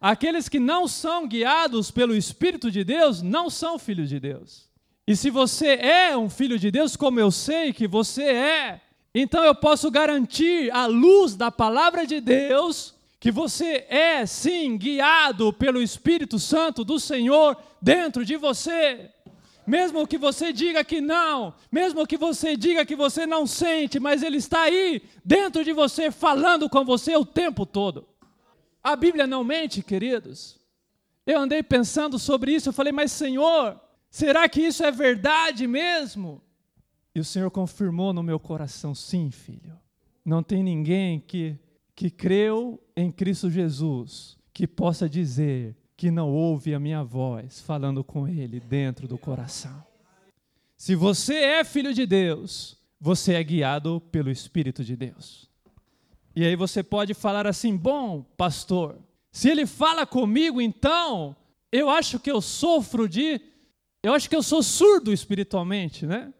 Aqueles 0.00 0.48
que 0.48 0.60
não 0.60 0.86
são 0.86 1.26
guiados 1.26 1.90
pelo 1.90 2.14
Espírito 2.14 2.70
de 2.70 2.84
Deus 2.84 3.20
não 3.20 3.50
são 3.50 3.78
filhos 3.78 4.08
de 4.08 4.20
Deus. 4.20 4.68
E 5.06 5.16
se 5.16 5.30
você 5.30 5.74
é 5.74 6.16
um 6.16 6.28
filho 6.28 6.58
de 6.58 6.70
Deus, 6.70 6.96
como 6.96 7.18
eu 7.18 7.30
sei 7.30 7.72
que 7.72 7.88
você 7.88 8.22
é, 8.22 8.80
então 9.14 9.42
eu 9.42 9.54
posso 9.54 9.90
garantir, 9.90 10.70
à 10.70 10.86
luz 10.86 11.34
da 11.34 11.50
palavra 11.50 12.06
de 12.06 12.20
Deus, 12.20 12.94
que 13.18 13.32
você 13.32 13.86
é 13.88 14.24
sim 14.26 14.76
guiado 14.76 15.52
pelo 15.52 15.82
Espírito 15.82 16.38
Santo 16.38 16.84
do 16.84 17.00
Senhor 17.00 17.56
dentro 17.82 18.24
de 18.24 18.36
você 18.36 19.10
mesmo 19.68 20.06
que 20.06 20.16
você 20.16 20.50
diga 20.50 20.82
que 20.82 20.98
não, 20.98 21.52
mesmo 21.70 22.06
que 22.06 22.16
você 22.16 22.56
diga 22.56 22.86
que 22.86 22.96
você 22.96 23.26
não 23.26 23.46
sente, 23.46 24.00
mas 24.00 24.22
Ele 24.22 24.38
está 24.38 24.62
aí, 24.62 25.02
dentro 25.22 25.62
de 25.62 25.74
você, 25.74 26.10
falando 26.10 26.70
com 26.70 26.86
você 26.86 27.14
o 27.16 27.24
tempo 27.24 27.66
todo. 27.66 28.08
A 28.82 28.96
Bíblia 28.96 29.26
não 29.26 29.44
mente, 29.44 29.82
queridos. 29.82 30.58
Eu 31.26 31.40
andei 31.40 31.62
pensando 31.62 32.18
sobre 32.18 32.52
isso, 32.52 32.70
eu 32.70 32.72
falei, 32.72 32.92
mas 32.92 33.12
Senhor, 33.12 33.78
será 34.10 34.48
que 34.48 34.60
isso 34.60 34.82
é 34.82 34.90
verdade 34.90 35.66
mesmo? 35.66 36.42
E 37.14 37.20
o 37.20 37.24
Senhor 37.24 37.50
confirmou 37.50 38.12
no 38.12 38.22
meu 38.22 38.38
coração: 38.38 38.94
sim, 38.94 39.30
filho. 39.30 39.78
Não 40.24 40.42
tem 40.42 40.62
ninguém 40.62 41.20
que, 41.20 41.58
que 41.94 42.10
creu 42.10 42.80
em 42.96 43.10
Cristo 43.10 43.50
Jesus 43.50 44.36
que 44.52 44.66
possa 44.66 45.08
dizer 45.08 45.76
que 45.96 46.10
não 46.10 46.30
ouve 46.30 46.74
a 46.74 46.80
minha 46.80 47.02
voz 47.02 47.60
falando 47.60 48.04
com 48.04 48.28
ele 48.28 48.60
dentro 48.60 49.08
do 49.08 49.18
coração. 49.18 49.84
Se 50.76 50.94
você 50.94 51.34
é 51.34 51.64
filho 51.64 51.92
de 51.92 52.06
Deus, 52.06 52.76
você 53.00 53.34
é 53.34 53.42
guiado 53.42 54.00
pelo 54.12 54.30
Espírito 54.30 54.84
de 54.84 54.94
Deus. 54.94 55.47
E 56.38 56.46
aí 56.46 56.54
você 56.54 56.84
pode 56.84 57.14
falar 57.14 57.48
assim: 57.48 57.76
bom, 57.76 58.22
pastor, 58.36 58.96
se 59.32 59.50
ele 59.50 59.66
fala 59.66 60.06
comigo, 60.06 60.60
então 60.60 61.34
eu 61.72 61.90
acho 61.90 62.20
que 62.20 62.30
eu 62.30 62.40
sofro 62.40 63.08
de. 63.08 63.40
Eu 64.00 64.12
acho 64.14 64.30
que 64.30 64.36
eu 64.36 64.42
sou 64.44 64.62
surdo 64.62 65.12
espiritualmente, 65.12 66.06
né? 66.06 66.32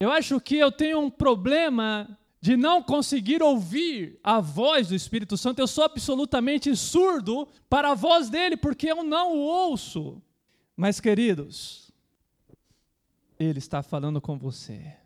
Eu 0.00 0.10
acho 0.10 0.40
que 0.40 0.56
eu 0.56 0.72
tenho 0.72 0.98
um 0.98 1.10
problema 1.10 2.18
de 2.40 2.56
não 2.56 2.82
conseguir 2.82 3.42
ouvir 3.42 4.18
a 4.24 4.40
voz 4.40 4.88
do 4.88 4.94
Espírito 4.94 5.36
Santo, 5.36 5.58
eu 5.58 5.66
sou 5.66 5.84
absolutamente 5.84 6.74
surdo 6.74 7.46
para 7.68 7.90
a 7.90 7.94
voz 7.94 8.30
dele, 8.30 8.56
porque 8.56 8.90
eu 8.90 9.04
não 9.04 9.34
o 9.34 9.40
ouço. 9.40 10.22
Mas, 10.74 11.00
queridos, 11.00 11.92
ele 13.38 13.58
está 13.58 13.82
falando 13.82 14.22
com 14.22 14.38
você. 14.38 14.96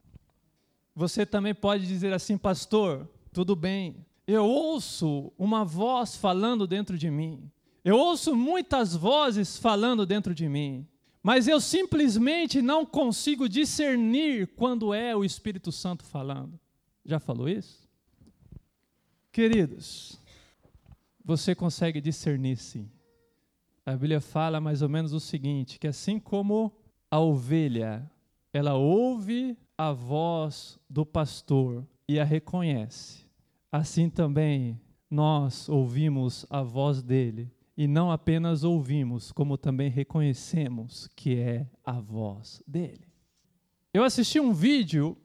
Você 0.95 1.27
também 1.27 1.57
pode 1.57 1.89
dizer 1.89 2.13
assim, 2.13 2.39
pastor, 2.39 3.09
tudo 3.33 3.57
bem, 3.57 4.07
eu 4.29 4.45
ouço 4.45 5.33
uma 5.39 5.65
voz 5.65 6.15
falando 6.15 6.67
dentro 6.67 6.99
de 6.99 7.11
mim. 7.11 7.51
Eu 7.83 7.97
ouço 7.97 8.37
muitas 8.37 8.95
vozes 8.95 9.57
falando 9.57 10.05
dentro 10.05 10.35
de 10.35 10.47
mim, 10.47 10.87
mas 11.23 11.49
eu 11.49 11.59
simplesmente 11.59 12.61
não 12.61 12.85
consigo 12.85 13.49
discernir 13.49 14.49
quando 14.49 14.93
é 14.93 15.17
o 15.17 15.25
Espírito 15.25 15.73
Santo 15.73 16.05
falando. 16.05 16.61
Já 17.07 17.19
falou 17.19 17.49
isso? 17.49 17.89
Queridos, 19.33 20.21
você 21.25 21.55
consegue 21.55 21.99
discernir 21.99 22.59
sim. 22.59 22.91
A 23.87 23.93
Bíblia 23.93 24.21
fala 24.21 24.61
mais 24.61 24.83
ou 24.83 24.91
menos 24.91 25.15
o 25.15 25.21
seguinte: 25.21 25.79
que 25.79 25.87
assim 25.87 26.19
como 26.19 26.71
a 27.11 27.19
ovelha, 27.19 28.11
ela 28.53 28.75
ouve 28.75 29.57
a 29.79 29.93
voz 29.93 30.79
do 30.91 31.07
pastor 31.07 31.87
e 32.07 32.21
a 32.21 32.25
reconhece, 32.25 33.28
assim 33.71 34.09
também 34.09 34.81
nós 35.11 35.69
ouvimos 35.69 36.47
a 36.51 36.63
voz 36.63 37.03
dele 37.03 37.51
e 37.77 37.87
não 37.87 38.11
apenas 38.11 38.65
ouvimos, 38.65 39.33
como 39.33 39.57
também 39.57 39.89
reconhecemos 39.89 41.09
que 41.15 41.37
é 41.37 41.67
a 41.85 42.01
voz 42.01 42.63
dele. 42.67 43.07
Eu 43.95 44.05
assisti 44.05 44.39
um 44.39 44.53
vídeo 44.53 45.17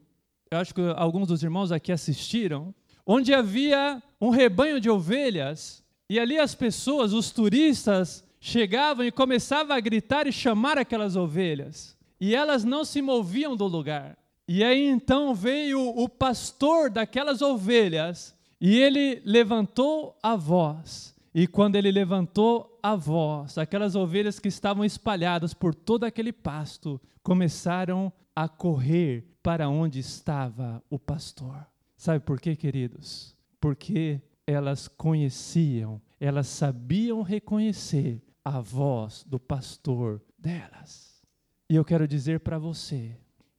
eu 0.54 0.60
acho 0.60 0.72
que 0.72 0.80
alguns 0.96 1.26
dos 1.26 1.42
irmãos 1.42 1.72
aqui 1.72 1.90
assistiram, 1.90 2.72
onde 3.04 3.34
havia 3.34 4.00
um 4.20 4.30
rebanho 4.30 4.80
de 4.80 4.88
ovelhas 4.88 5.82
e 6.08 6.18
ali 6.18 6.38
as 6.38 6.54
pessoas, 6.54 7.12
os 7.12 7.30
turistas, 7.32 8.22
chegavam 8.40 9.04
e 9.04 9.10
começavam 9.10 9.74
a 9.74 9.80
gritar 9.80 10.26
e 10.28 10.32
chamar 10.32 10.78
aquelas 10.78 11.16
ovelhas. 11.16 11.96
E 12.20 12.36
elas 12.36 12.62
não 12.62 12.84
se 12.84 13.02
moviam 13.02 13.56
do 13.56 13.66
lugar. 13.66 14.16
E 14.46 14.62
aí 14.62 14.86
então 14.86 15.34
veio 15.34 15.80
o 15.80 16.08
pastor 16.08 16.88
daquelas 16.88 17.42
ovelhas 17.42 18.33
e 18.66 18.78
ele 18.78 19.20
levantou 19.26 20.16
a 20.22 20.34
voz. 20.34 21.14
E 21.34 21.46
quando 21.46 21.76
ele 21.76 21.92
levantou 21.92 22.78
a 22.82 22.96
voz, 22.96 23.58
aquelas 23.58 23.94
ovelhas 23.94 24.38
que 24.38 24.48
estavam 24.48 24.82
espalhadas 24.86 25.52
por 25.52 25.74
todo 25.74 26.04
aquele 26.04 26.32
pasto 26.32 26.98
começaram 27.22 28.10
a 28.34 28.48
correr 28.48 29.26
para 29.42 29.68
onde 29.68 29.98
estava 29.98 30.82
o 30.88 30.98
pastor. 30.98 31.66
Sabe 31.94 32.24
por 32.24 32.40
quê, 32.40 32.56
queridos? 32.56 33.36
Porque 33.60 34.22
elas 34.46 34.88
conheciam, 34.88 36.00
elas 36.18 36.46
sabiam 36.46 37.20
reconhecer 37.20 38.22
a 38.42 38.60
voz 38.60 39.26
do 39.28 39.38
pastor 39.38 40.22
delas. 40.38 41.22
E 41.68 41.76
eu 41.76 41.84
quero 41.84 42.08
dizer 42.08 42.40
para 42.40 42.58
você 42.58 43.14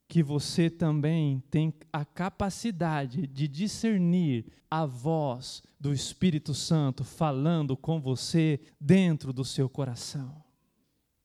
que 0.08 0.22
você 0.22 0.70
também 0.70 1.42
tem 1.50 1.74
a 1.92 2.04
capacidade 2.04 3.26
de 3.26 3.48
discernir 3.48 4.46
a 4.70 4.86
voz 4.86 5.62
do 5.80 5.92
Espírito 5.92 6.54
Santo 6.54 7.04
falando 7.04 7.76
com 7.76 8.00
você 8.00 8.60
dentro 8.80 9.32
do 9.32 9.44
seu 9.44 9.68
coração. 9.68 10.44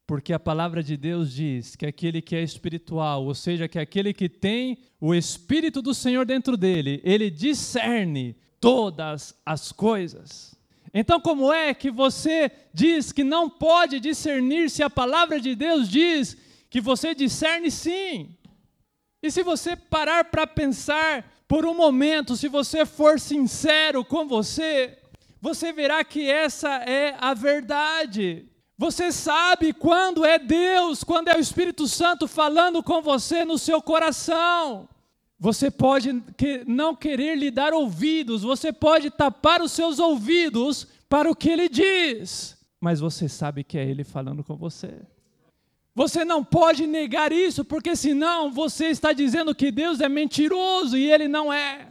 Porque 0.08 0.34
a 0.34 0.40
palavra 0.40 0.84
de 0.84 0.98
Deus 0.98 1.32
diz 1.32 1.76
que 1.76 1.86
aquele 1.86 2.22
que 2.22 2.36
é 2.36 2.44
espiritual, 2.44 3.26
ou 3.26 3.34
seja, 3.34 3.68
que 3.68 3.80
aquele 3.80 4.14
que 4.14 4.28
tem 4.28 4.80
o 5.00 5.14
Espírito 5.14 5.82
do 5.82 5.94
Senhor 5.94 6.26
dentro 6.26 6.58
dele, 6.58 7.02
ele 7.04 7.30
discerne 7.30 8.36
todas 8.60 9.34
as 9.46 9.72
coisas. 9.72 10.54
Então, 10.94 11.22
como 11.22 11.54
é 11.54 11.74
que 11.74 11.90
você 11.90 12.52
diz 12.74 13.12
que 13.12 13.24
não 13.24 13.50
pode 13.50 14.00
discernir 14.00 14.70
se 14.70 14.84
a 14.84 14.90
palavra 14.90 15.40
de 15.40 15.56
Deus 15.56 15.88
diz 15.88 16.36
que 16.70 16.82
você 16.82 17.16
discerne 17.16 17.72
sim? 17.72 18.36
E 19.22 19.30
se 19.30 19.44
você 19.44 19.75
parar 19.75 20.25
para 20.25 20.48
pensar 20.48 21.25
por 21.48 21.66
um 21.66 21.74
momento, 21.74 22.36
se 22.36 22.48
você 22.48 22.86
for 22.86 23.20
sincero 23.20 24.04
com 24.04 24.28
você, 24.28 24.98
você 25.40 25.72
verá 25.72 26.04
que 26.04 26.30
essa 26.30 26.70
é 26.78 27.16
a 27.20 27.34
verdade. 27.34 28.48
Você 28.78 29.12
sabe 29.12 29.74
quando 29.74 30.25
é 30.25 30.40
Deus, 30.40 31.04
quando 31.04 31.28
é 31.28 31.36
o 31.36 31.40
Espírito 31.40 31.88
Santo 31.88 32.28
falando 32.28 32.82
com 32.82 33.01
você 33.01 33.46
no 33.46 33.58
seu 33.58 33.82
coração. 33.82 34.90
Você 35.40 35.70
pode 35.70 36.24
não 36.68 36.96
querer 36.96 37.36
lhe 37.36 37.51
dar 37.51 37.74
ouvidos, 37.74 38.44
você 38.44 38.72
pode 38.72 39.10
tapar 39.10 39.62
os 39.62 39.72
seus 39.72 40.00
ouvidos 40.00 40.88
para 41.10 41.30
o 41.30 41.36
que 41.36 41.50
ele 41.50 41.68
diz, 41.68 42.58
mas 42.80 43.00
você 43.00 43.30
sabe 43.30 43.63
que 43.63 43.78
é 43.78 43.86
ele 43.88 44.04
falando 44.04 44.44
com 44.44 44.56
você. 44.56 45.01
Você 45.93 46.24
não 46.24 46.43
pode 46.43 46.88
negar 46.88 47.31
isso, 47.31 47.65
porque 47.65 47.95
senão 47.95 48.51
você 48.51 48.88
está 48.88 49.12
dizendo 49.12 49.53
que 49.53 49.71
Deus 49.71 50.00
é 50.00 50.07
mentiroso 50.07 50.98
e 50.98 51.12
ele 51.12 51.27
não 51.27 51.51
é. 51.51 51.88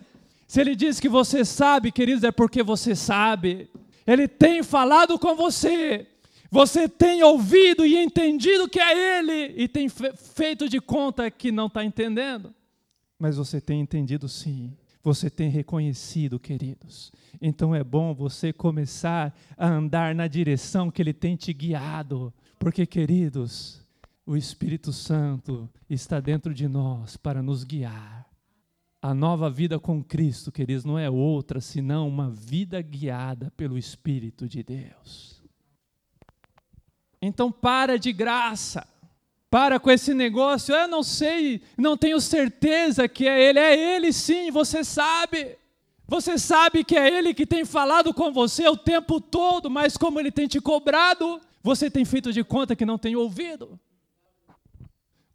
Se 0.46 0.60
ele 0.60 0.74
diz 0.74 0.98
que 0.98 1.08
você 1.08 1.44
sabe, 1.44 1.92
queridos, 1.92 2.24
é 2.24 2.32
porque 2.32 2.62
você 2.62 2.96
sabe. 2.96 3.70
Ele 4.06 4.26
tem 4.26 4.62
falado 4.62 5.18
com 5.18 5.34
você. 5.36 6.06
Você 6.50 6.88
tem 6.88 7.22
ouvido 7.22 7.86
e 7.86 7.96
entendido 7.96 8.68
que 8.68 8.80
é 8.80 9.18
Ele 9.18 9.54
e 9.56 9.68
tem 9.68 9.88
feito 9.88 10.68
de 10.68 10.80
conta 10.80 11.30
que 11.30 11.52
não 11.52 11.66
está 11.66 11.84
entendendo. 11.84 12.52
Mas 13.16 13.36
você 13.36 13.60
tem 13.60 13.80
entendido 13.80 14.28
sim. 14.28 14.76
Você 15.02 15.30
tem 15.30 15.48
reconhecido, 15.48 16.40
queridos. 16.40 17.12
Então 17.40 17.74
é 17.74 17.84
bom 17.84 18.12
você 18.12 18.52
começar 18.52 19.32
a 19.56 19.68
andar 19.68 20.14
na 20.14 20.26
direção 20.26 20.90
que 20.90 21.00
Ele 21.00 21.12
tem 21.12 21.36
te 21.36 21.52
guiado. 21.52 22.34
Porque, 22.58 22.84
queridos, 22.84 23.79
o 24.26 24.36
Espírito 24.36 24.92
Santo 24.92 25.68
está 25.88 26.20
dentro 26.20 26.54
de 26.54 26.68
nós 26.68 27.16
para 27.16 27.42
nos 27.42 27.64
guiar. 27.64 28.28
A 29.02 29.14
nova 29.14 29.48
vida 29.48 29.78
com 29.78 30.04
Cristo, 30.04 30.52
queridos, 30.52 30.84
não 30.84 30.98
é 30.98 31.08
outra 31.08 31.60
senão 31.60 32.06
uma 32.06 32.30
vida 32.30 32.80
guiada 32.82 33.50
pelo 33.56 33.78
Espírito 33.78 34.46
de 34.46 34.62
Deus. 34.62 35.42
Então 37.20 37.50
para 37.50 37.98
de 37.98 38.12
graça. 38.12 38.86
Para 39.50 39.80
com 39.80 39.90
esse 39.90 40.14
negócio, 40.14 40.72
eu 40.72 40.86
não 40.86 41.02
sei, 41.02 41.60
não 41.76 41.96
tenho 41.96 42.20
certeza 42.20 43.08
que 43.08 43.26
é 43.26 43.48
Ele. 43.48 43.58
É 43.58 43.96
Ele 43.96 44.12
sim, 44.12 44.50
você 44.50 44.84
sabe. 44.84 45.58
Você 46.06 46.38
sabe 46.38 46.84
que 46.84 46.96
é 46.96 47.18
Ele 47.18 47.34
que 47.34 47.46
tem 47.46 47.64
falado 47.64 48.14
com 48.14 48.32
você 48.32 48.68
o 48.68 48.76
tempo 48.76 49.20
todo, 49.20 49.68
mas 49.68 49.96
como 49.96 50.20
Ele 50.20 50.30
tem 50.30 50.46
te 50.46 50.60
cobrado, 50.60 51.40
você 51.62 51.90
tem 51.90 52.04
feito 52.04 52.32
de 52.32 52.44
conta 52.44 52.76
que 52.76 52.86
não 52.86 52.98
tem 52.98 53.16
ouvido. 53.16 53.78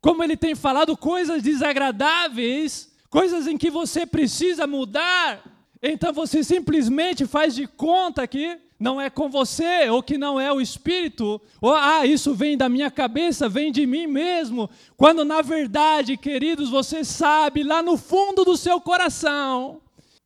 Como 0.06 0.24
Ele 0.24 0.38
tem 0.38 0.54
falado 0.54 0.96
coisas 0.96 1.42
desagradáveis, 1.42 2.94
coisas 3.10 3.48
em 3.48 3.58
que 3.58 3.72
você 3.72 4.06
precisa 4.06 4.68
mudar, 4.68 5.44
então 5.82 6.14
você 6.14 6.44
simplesmente 6.44 7.26
faz 7.26 7.56
de 7.56 7.66
conta 7.66 8.28
que 8.28 8.56
não 8.80 9.02
é 9.02 9.10
com 9.10 9.32
você, 9.32 9.90
ou 9.90 10.04
que 10.04 10.16
não 10.16 10.40
é 10.40 10.54
o 10.54 10.62
Espírito, 10.62 11.42
ou 11.60 11.74
ah, 11.74 12.06
isso 12.06 12.36
vem 12.36 12.56
da 12.56 12.70
minha 12.70 12.92
cabeça, 12.92 13.50
vem 13.50 13.72
de 13.72 13.88
mim 13.88 14.06
mesmo, 14.06 14.70
quando 14.96 15.26
na 15.26 15.42
verdade, 15.42 16.16
queridos, 16.18 16.70
você 16.70 17.04
sabe 17.04 17.64
lá 17.64 17.82
no 17.82 17.98
fundo 17.98 18.46
do 18.46 18.56
seu 18.56 18.80
coração 18.80 19.82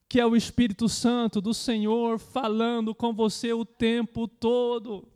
que 0.10 0.20
é 0.20 0.26
o 0.26 0.36
Espírito 0.36 0.90
Santo 0.90 1.40
do 1.40 1.54
Senhor 1.54 2.20
falando 2.20 2.94
com 2.94 3.14
você 3.14 3.54
o 3.54 3.64
tempo 3.64 4.28
todo. 4.28 5.08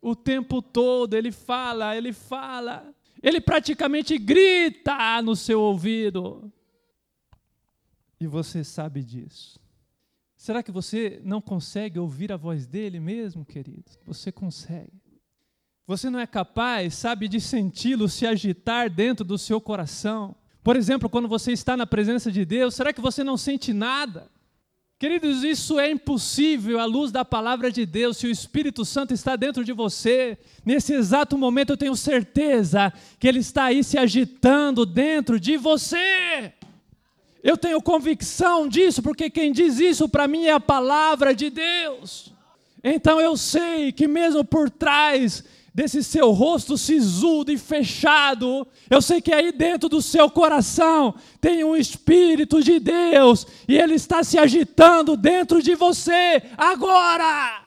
O 0.00 0.14
tempo 0.14 0.62
todo 0.62 1.14
ele 1.14 1.32
fala, 1.32 1.96
ele 1.96 2.12
fala, 2.12 2.94
ele 3.26 3.40
praticamente 3.40 4.16
grita 4.18 5.20
no 5.20 5.34
seu 5.34 5.60
ouvido. 5.60 6.52
E 8.20 8.26
você 8.28 8.62
sabe 8.62 9.02
disso. 9.02 9.58
Será 10.36 10.62
que 10.62 10.70
você 10.70 11.20
não 11.24 11.40
consegue 11.40 11.98
ouvir 11.98 12.30
a 12.30 12.36
voz 12.36 12.68
dele 12.68 13.00
mesmo, 13.00 13.44
querido? 13.44 13.90
Você 14.06 14.30
consegue. 14.30 14.92
Você 15.88 16.08
não 16.08 16.20
é 16.20 16.26
capaz, 16.26 16.94
sabe, 16.94 17.26
de 17.26 17.40
senti-lo 17.40 18.08
se 18.08 18.24
agitar 18.24 18.88
dentro 18.88 19.24
do 19.24 19.36
seu 19.36 19.60
coração. 19.60 20.36
Por 20.62 20.76
exemplo, 20.76 21.10
quando 21.10 21.26
você 21.26 21.50
está 21.50 21.76
na 21.76 21.84
presença 21.84 22.30
de 22.30 22.44
Deus, 22.44 22.76
será 22.76 22.92
que 22.92 23.00
você 23.00 23.24
não 23.24 23.36
sente 23.36 23.72
nada? 23.72 24.30
Queridos, 24.98 25.44
isso 25.44 25.78
é 25.78 25.90
impossível 25.90 26.80
à 26.80 26.86
luz 26.86 27.12
da 27.12 27.22
palavra 27.22 27.70
de 27.70 27.84
Deus. 27.84 28.16
Se 28.16 28.26
o 28.26 28.30
Espírito 28.30 28.82
Santo 28.82 29.12
está 29.12 29.36
dentro 29.36 29.62
de 29.62 29.70
você, 29.70 30.38
nesse 30.64 30.94
exato 30.94 31.36
momento 31.36 31.68
eu 31.68 31.76
tenho 31.76 31.94
certeza 31.94 32.90
que 33.18 33.28
ele 33.28 33.40
está 33.40 33.64
aí 33.64 33.84
se 33.84 33.98
agitando 33.98 34.86
dentro 34.86 35.38
de 35.38 35.58
você. 35.58 36.50
Eu 37.44 37.58
tenho 37.58 37.82
convicção 37.82 38.66
disso, 38.66 39.02
porque 39.02 39.28
quem 39.28 39.52
diz 39.52 39.78
isso 39.78 40.08
para 40.08 40.26
mim 40.26 40.46
é 40.46 40.52
a 40.52 40.60
palavra 40.60 41.34
de 41.34 41.50
Deus. 41.50 42.32
Então 42.82 43.20
eu 43.20 43.36
sei 43.36 43.92
que 43.92 44.08
mesmo 44.08 44.46
por 44.46 44.70
trás 44.70 45.44
desse 45.76 46.02
seu 46.02 46.30
rosto 46.30 46.78
sisudo 46.78 47.52
e 47.52 47.58
fechado, 47.58 48.66
eu 48.88 49.02
sei 49.02 49.20
que 49.20 49.30
aí 49.30 49.52
dentro 49.52 49.90
do 49.90 50.00
seu 50.00 50.30
coração 50.30 51.14
tem 51.38 51.62
um 51.64 51.76
Espírito 51.76 52.62
de 52.62 52.80
Deus 52.80 53.46
e 53.68 53.76
ele 53.76 53.92
está 53.92 54.24
se 54.24 54.38
agitando 54.38 55.18
dentro 55.18 55.62
de 55.62 55.74
você 55.74 56.42
agora. 56.56 57.62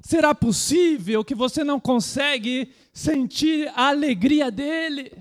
Será 0.00 0.32
possível 0.32 1.24
que 1.24 1.34
você 1.34 1.64
não 1.64 1.80
consegue 1.80 2.72
sentir 2.92 3.68
a 3.74 3.88
alegria 3.88 4.48
dele? 4.48 5.12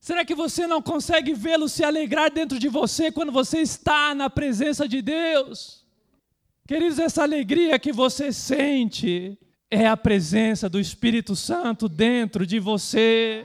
Será 0.00 0.24
que 0.24 0.34
você 0.34 0.66
não 0.66 0.80
consegue 0.80 1.34
vê-lo 1.34 1.68
se 1.68 1.84
alegrar 1.84 2.32
dentro 2.32 2.58
de 2.58 2.70
você 2.70 3.12
quando 3.12 3.30
você 3.30 3.58
está 3.58 4.14
na 4.14 4.30
presença 4.30 4.88
de 4.88 5.02
Deus? 5.02 5.84
Queridos, 6.66 6.98
essa 6.98 7.22
alegria 7.22 7.78
que 7.78 7.92
você 7.92 8.32
sente 8.32 9.38
é 9.70 9.86
a 9.86 9.96
presença 9.96 10.68
do 10.68 10.78
Espírito 10.78 11.34
Santo 11.34 11.88
dentro 11.88 12.46
de 12.46 12.58
você. 12.58 13.44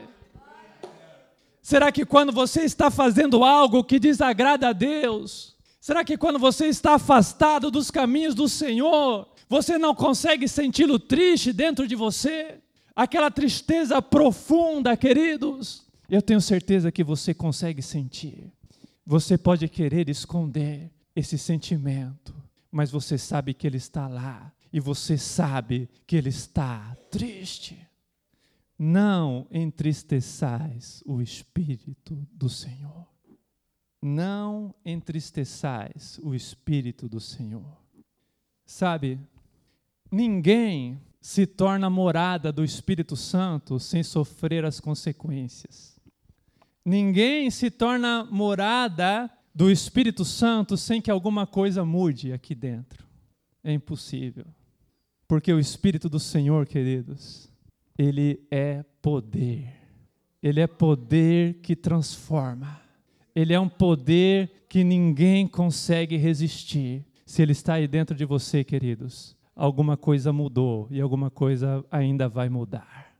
Será 1.60 1.90
que 1.92 2.04
quando 2.04 2.32
você 2.32 2.62
está 2.62 2.90
fazendo 2.90 3.44
algo 3.44 3.84
que 3.84 3.98
desagrada 3.98 4.68
a 4.68 4.72
Deus, 4.72 5.56
será 5.80 6.04
que 6.04 6.16
quando 6.16 6.38
você 6.38 6.66
está 6.66 6.94
afastado 6.94 7.70
dos 7.70 7.90
caminhos 7.90 8.34
do 8.34 8.48
Senhor, 8.48 9.28
você 9.48 9.78
não 9.78 9.94
consegue 9.94 10.48
senti-lo 10.48 10.98
triste 10.98 11.52
dentro 11.52 11.86
de 11.86 11.94
você? 11.94 12.58
Aquela 12.94 13.30
tristeza 13.30 14.02
profunda, 14.02 14.96
queridos, 14.96 15.86
eu 16.08 16.20
tenho 16.20 16.40
certeza 16.40 16.92
que 16.92 17.02
você 17.02 17.32
consegue 17.32 17.80
sentir. 17.80 18.52
Você 19.04 19.38
pode 19.38 19.68
querer 19.68 20.08
esconder 20.08 20.90
esse 21.16 21.38
sentimento, 21.38 22.34
mas 22.70 22.90
você 22.90 23.18
sabe 23.18 23.54
que 23.54 23.66
ele 23.66 23.76
está 23.76 24.06
lá 24.06 24.52
e 24.72 24.80
você 24.80 25.18
sabe 25.18 25.88
que 26.06 26.16
ele 26.16 26.30
está 26.30 26.96
triste. 27.10 27.78
Não 28.78 29.46
entristeçais 29.50 31.02
o 31.06 31.20
espírito 31.20 32.26
do 32.32 32.48
Senhor. 32.48 33.06
Não 34.00 34.74
entristeçais 34.84 36.18
o 36.22 36.34
espírito 36.34 37.08
do 37.08 37.20
Senhor. 37.20 37.76
Sabe, 38.64 39.20
ninguém 40.10 41.00
se 41.20 41.46
torna 41.46 41.88
morada 41.88 42.50
do 42.50 42.64
Espírito 42.64 43.14
Santo 43.14 43.78
sem 43.78 44.02
sofrer 44.02 44.64
as 44.64 44.80
consequências. 44.80 46.00
Ninguém 46.84 47.48
se 47.48 47.70
torna 47.70 48.24
morada 48.24 49.30
do 49.54 49.70
Espírito 49.70 50.24
Santo 50.24 50.76
sem 50.76 51.00
que 51.00 51.10
alguma 51.10 51.46
coisa 51.46 51.84
mude 51.84 52.32
aqui 52.32 52.56
dentro. 52.56 53.06
É 53.62 53.72
impossível. 53.72 54.46
Porque 55.32 55.50
o 55.50 55.58
Espírito 55.58 56.10
do 56.10 56.20
Senhor, 56.20 56.66
queridos, 56.66 57.50
ele 57.96 58.38
é 58.50 58.84
poder. 59.00 59.72
Ele 60.42 60.60
é 60.60 60.66
poder 60.66 61.54
que 61.62 61.74
transforma. 61.74 62.82
Ele 63.34 63.54
é 63.54 63.58
um 63.58 63.66
poder 63.66 64.66
que 64.68 64.84
ninguém 64.84 65.46
consegue 65.46 66.18
resistir. 66.18 67.02
Se 67.24 67.40
ele 67.40 67.52
está 67.52 67.76
aí 67.76 67.88
dentro 67.88 68.14
de 68.14 68.26
você, 68.26 68.62
queridos, 68.62 69.34
alguma 69.56 69.96
coisa 69.96 70.34
mudou 70.34 70.86
e 70.90 71.00
alguma 71.00 71.30
coisa 71.30 71.82
ainda 71.90 72.28
vai 72.28 72.50
mudar. 72.50 73.16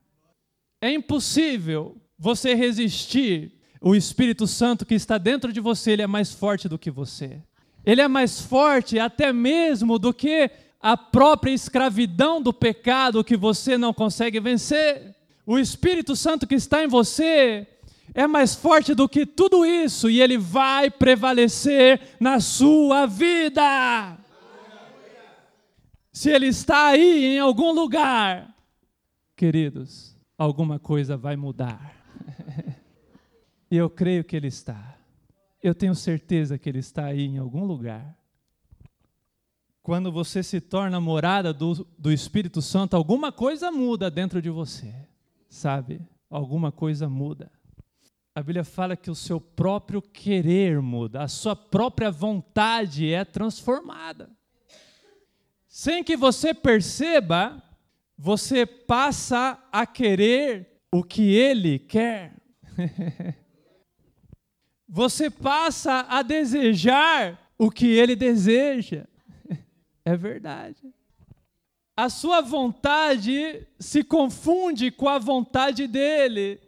É 0.83 0.93
impossível 0.93 1.97
você 2.19 2.55
resistir, 2.55 3.59
o 3.81 3.95
Espírito 3.95 4.47
Santo 4.47 4.85
que 4.85 4.93
está 4.93 5.17
dentro 5.17 5.51
de 5.51 5.61
você, 5.61 5.93
ele 5.93 6.03
é 6.03 6.07
mais 6.07 6.31
forte 6.31 6.69
do 6.69 6.79
que 6.79 6.91
você. 6.91 7.41
Ele 7.87 8.03
é 8.03 8.07
mais 8.07 8.39
forte 8.39 8.99
até 8.99 9.33
mesmo 9.33 9.99
do 9.99 10.13
que 10.13 10.51
a 10.83 10.97
própria 10.97 11.53
escravidão 11.53 12.43
do 12.43 12.53
pecado 12.53 13.23
que 13.23 13.37
você 13.37 13.79
não 13.79 13.95
consegue 13.95 14.41
vencer. 14.41 15.15
O 15.47 15.59
Espírito 15.59 16.17
Santo 16.17 16.47
que 16.47 16.57
está 16.57 16.83
em 16.83 16.89
você 16.89 17.67
é 18.13 18.27
mais 18.27 18.55
forte 18.55 18.95
do 18.95 19.09
que 19.09 19.25
tudo 19.25 19.65
isso 19.65 20.11
e 20.11 20.21
ele 20.21 20.37
vai 20.37 20.91
prevalecer 20.91 22.01
na 22.19 22.41
sua 22.41 23.07
vida. 23.07 24.19
Se 26.13 26.31
ele 26.31 26.49
está 26.49 26.89
aí 26.89 27.37
em 27.37 27.39
algum 27.39 27.73
lugar, 27.73 28.55
queridos, 29.35 30.15
alguma 30.37 30.79
coisa 30.79 31.17
vai 31.17 31.37
mudar. 31.37 31.97
e 33.71 33.77
eu 33.77 33.89
creio 33.89 34.25
que 34.25 34.37
Ele 34.37 34.49
está. 34.49 34.99
Eu 35.63 35.75
tenho 35.75 35.95
certeza 35.95 36.59
que 36.59 36.69
Ele 36.69 36.81
está 36.81 37.07
aí 37.07 37.23
em 37.23 37.39
algum 37.39 37.65
lugar. 37.65 38.17
Quando 39.83 40.13
você 40.13 40.45
se 40.45 40.61
torna 40.61 41.01
morada 41.01 41.53
do, 41.53 41.85
do 41.99 42.13
Espírito 42.13 42.63
Santo, 42.63 42.95
alguma 42.95 43.33
coisa 43.33 43.73
muda 43.73 44.09
dentro 44.09 44.41
de 44.41 44.49
você, 44.49 44.95
sabe? 45.49 46.01
Alguma 46.31 46.71
coisa 46.71 47.09
muda. 47.09 47.51
A 48.35 48.41
Bíblia 48.41 48.65
fala 48.65 48.97
que 48.97 49.11
o 49.11 49.15
seu 49.15 49.41
próprio 49.41 50.01
querer 50.01 50.81
muda, 50.81 51.23
a 51.23 51.29
sua 51.29 51.57
própria 51.57 52.11
vontade 52.11 53.13
é 53.13 53.25
transformada. 53.25 54.31
Sem 55.67 56.05
que 56.05 56.17
você 56.17 56.55
perceba, 56.55 57.61
você 58.17 58.65
passa 58.65 59.59
a 59.73 59.85
querer 59.85 60.81
o 60.93 61.03
que 61.03 61.35
ele 61.35 61.81
quer. 61.81 62.37
você 64.89 65.29
passa 65.29 66.07
a 66.09 66.23
desejar 66.23 67.53
o 67.59 67.69
que 67.69 67.87
ele 67.87 68.15
deseja. 68.15 69.07
É 70.05 70.17
verdade. 70.17 70.93
A 71.97 72.09
sua 72.09 72.41
vontade 72.41 73.67
se 73.79 74.03
confunde 74.03 74.91
com 74.91 75.09
a 75.09 75.19
vontade 75.19 75.87
dele. 75.87 76.59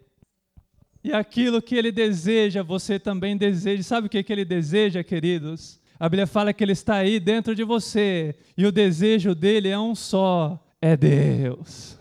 E 1.03 1.13
aquilo 1.13 1.61
que 1.61 1.75
ele 1.75 1.91
deseja, 1.91 2.63
você 2.63 2.99
também 2.99 3.37
deseja. 3.37 3.83
Sabe 3.83 4.07
o 4.07 4.11
que, 4.11 4.23
que 4.23 4.33
ele 4.33 4.45
deseja, 4.45 5.03
queridos? 5.03 5.81
A 5.99 6.09
Bíblia 6.09 6.27
fala 6.27 6.53
que 6.53 6.63
ele 6.63 6.73
está 6.73 6.97
aí 6.97 7.19
dentro 7.19 7.55
de 7.55 7.65
você. 7.65 8.35
E 8.57 8.67
o 8.67 8.73
desejo 8.73 9.35
dele 9.35 9.69
é 9.69 9.79
um 9.79 9.95
só: 9.95 10.63
é 10.81 10.97
Deus. 10.97 11.99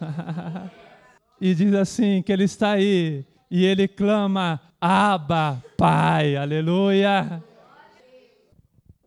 e 1.39 1.56
diz 1.56 1.74
assim: 1.74 2.22
que 2.22 2.32
ele 2.32 2.43
está 2.43 2.72
aí. 2.72 3.26
E 3.50 3.65
ele 3.65 3.88
clama: 3.88 4.62
Abba, 4.80 5.63
Pai. 5.78 6.36
Aleluia. 6.36 7.43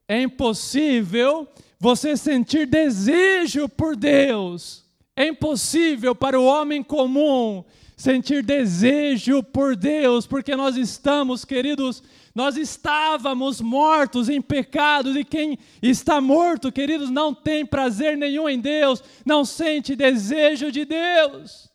É 0.09 0.23
impossível 0.23 1.49
você 1.79 2.17
sentir 2.17 2.67
desejo 2.67 3.69
por 3.69 3.97
Deus. 3.97 4.85
É 5.17 5.27
impossível 5.29 6.15
para 6.15 6.39
o 6.39 6.45
homem 6.45 6.83
comum 6.83 7.65
sentir 7.97 8.43
desejo 8.43 9.43
por 9.43 9.75
Deus, 9.75 10.27
porque 10.27 10.55
nós 10.55 10.77
estamos, 10.77 11.45
queridos, 11.47 12.03
nós 12.35 12.57
estávamos 12.57 13.61
mortos 13.63 14.29
em 14.29 14.43
pecados, 14.43 15.17
e 15.17 15.25
quem 15.25 15.59
está 15.81 16.21
morto, 16.21 16.71
queridos, 16.71 17.09
não 17.09 17.33
tem 17.33 17.65
prazer 17.65 18.15
nenhum 18.17 18.47
em 18.47 18.61
Deus, 18.61 19.03
não 19.25 19.47
sente 19.47 19.97
desejo 19.97 20.71
de 20.71 20.85
Deus. 20.85 21.71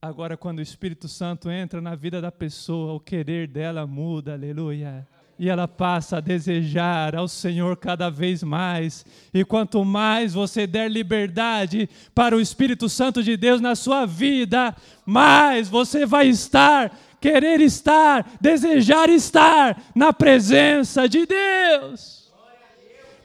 Agora, 0.00 0.36
quando 0.36 0.60
o 0.60 0.62
Espírito 0.62 1.08
Santo 1.08 1.50
entra 1.50 1.80
na 1.80 1.96
vida 1.96 2.20
da 2.20 2.30
pessoa, 2.30 2.94
o 2.94 3.00
querer 3.00 3.48
dela 3.48 3.86
muda, 3.86 4.34
aleluia 4.34 5.06
e 5.40 5.48
ela 5.48 5.66
passa 5.66 6.18
a 6.18 6.20
desejar 6.20 7.16
ao 7.16 7.26
Senhor 7.26 7.74
cada 7.74 8.10
vez 8.10 8.42
mais. 8.42 9.06
E 9.32 9.42
quanto 9.42 9.82
mais 9.86 10.34
você 10.34 10.66
der 10.66 10.90
liberdade 10.90 11.88
para 12.14 12.36
o 12.36 12.40
Espírito 12.42 12.90
Santo 12.90 13.22
de 13.22 13.38
Deus 13.38 13.58
na 13.58 13.74
sua 13.74 14.04
vida, 14.04 14.76
mais 15.06 15.66
você 15.66 16.04
vai 16.04 16.28
estar, 16.28 16.94
querer 17.18 17.58
estar, 17.62 18.36
desejar 18.38 19.08
estar 19.08 19.82
na 19.94 20.12
presença 20.12 21.08
de 21.08 21.24
Deus. 21.24 22.30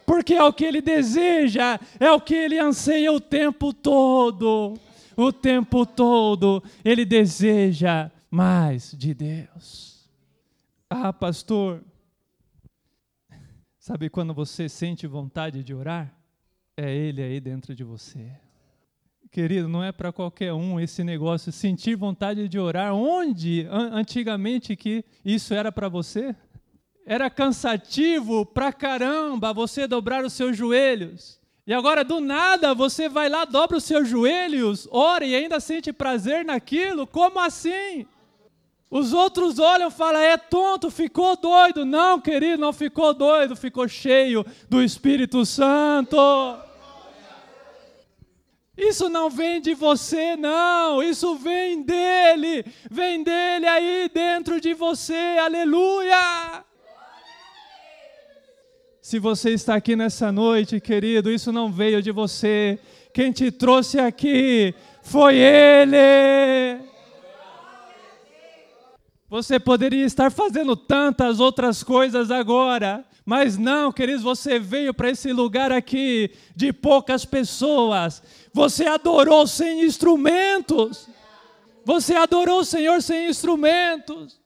Porque 0.06 0.32
é 0.32 0.42
o 0.42 0.54
que 0.54 0.64
ele 0.64 0.80
deseja, 0.80 1.78
é 2.00 2.10
o 2.10 2.18
que 2.18 2.34
ele 2.34 2.58
anseia 2.58 3.12
o 3.12 3.20
tempo 3.20 3.74
todo. 3.74 4.72
O 5.14 5.30
tempo 5.30 5.84
todo 5.84 6.64
ele 6.82 7.04
deseja 7.04 8.10
mais 8.30 8.94
de 8.96 9.12
Deus. 9.12 10.08
Ah, 10.88 11.12
pastor, 11.12 11.82
Sabe 13.86 14.10
quando 14.10 14.34
você 14.34 14.68
sente 14.68 15.06
vontade 15.06 15.62
de 15.62 15.72
orar? 15.72 16.12
É 16.76 16.92
Ele 16.92 17.22
aí 17.22 17.38
dentro 17.38 17.72
de 17.72 17.84
você. 17.84 18.32
Querido, 19.30 19.68
não 19.68 19.80
é 19.80 19.92
para 19.92 20.10
qualquer 20.12 20.52
um 20.52 20.80
esse 20.80 21.04
negócio, 21.04 21.52
sentir 21.52 21.94
vontade 21.94 22.48
de 22.48 22.58
orar. 22.58 22.92
Onde 22.92 23.64
antigamente 23.70 24.74
que 24.74 25.04
isso 25.24 25.54
era 25.54 25.70
para 25.70 25.88
você? 25.88 26.34
Era 27.06 27.30
cansativo 27.30 28.44
pra 28.44 28.72
caramba 28.72 29.54
você 29.54 29.86
dobrar 29.86 30.24
os 30.24 30.32
seus 30.32 30.56
joelhos. 30.56 31.40
E 31.64 31.72
agora, 31.72 32.02
do 32.02 32.20
nada, 32.20 32.74
você 32.74 33.08
vai 33.08 33.28
lá, 33.28 33.44
dobra 33.44 33.76
os 33.76 33.84
seus 33.84 34.08
joelhos, 34.08 34.88
ora 34.90 35.24
e 35.24 35.36
ainda 35.36 35.60
sente 35.60 35.92
prazer 35.92 36.44
naquilo? 36.44 37.06
Como 37.06 37.38
assim? 37.38 38.04
Os 38.90 39.12
outros 39.12 39.58
olham 39.58 39.88
e 39.88 39.92
falam: 39.92 40.20
é 40.20 40.36
tonto, 40.36 40.90
ficou 40.90 41.36
doido. 41.36 41.84
Não, 41.84 42.20
querido, 42.20 42.60
não 42.60 42.72
ficou 42.72 43.12
doido, 43.12 43.56
ficou 43.56 43.88
cheio 43.88 44.44
do 44.68 44.82
Espírito 44.82 45.44
Santo. 45.44 46.16
Isso 48.76 49.08
não 49.08 49.30
vem 49.30 49.60
de 49.60 49.74
você, 49.74 50.36
não. 50.36 51.02
Isso 51.02 51.34
vem 51.36 51.82
dele. 51.82 52.64
Vem 52.90 53.22
dele 53.22 53.66
aí 53.66 54.10
dentro 54.12 54.60
de 54.60 54.74
você. 54.74 55.36
Aleluia. 55.40 56.62
Se 59.00 59.18
você 59.18 59.50
está 59.50 59.76
aqui 59.76 59.96
nessa 59.96 60.30
noite, 60.30 60.80
querido, 60.80 61.30
isso 61.30 61.50
não 61.52 61.70
veio 61.70 62.02
de 62.02 62.10
você. 62.10 62.78
Quem 63.14 63.32
te 63.32 63.50
trouxe 63.50 63.98
aqui 63.98 64.74
foi 65.00 65.36
ele. 65.36 66.85
Você 69.28 69.58
poderia 69.58 70.04
estar 70.04 70.30
fazendo 70.30 70.76
tantas 70.76 71.40
outras 71.40 71.82
coisas 71.82 72.30
agora, 72.30 73.04
mas 73.24 73.58
não, 73.58 73.90
queridos, 73.90 74.22
você 74.22 74.56
veio 74.56 74.94
para 74.94 75.10
esse 75.10 75.32
lugar 75.32 75.72
aqui 75.72 76.30
de 76.54 76.72
poucas 76.72 77.24
pessoas. 77.24 78.22
Você 78.52 78.86
adorou 78.86 79.44
sem 79.48 79.84
instrumentos. 79.84 81.08
Você 81.84 82.14
adorou 82.14 82.60
o 82.60 82.64
Senhor 82.64 83.02
sem 83.02 83.28
instrumentos. 83.28 84.38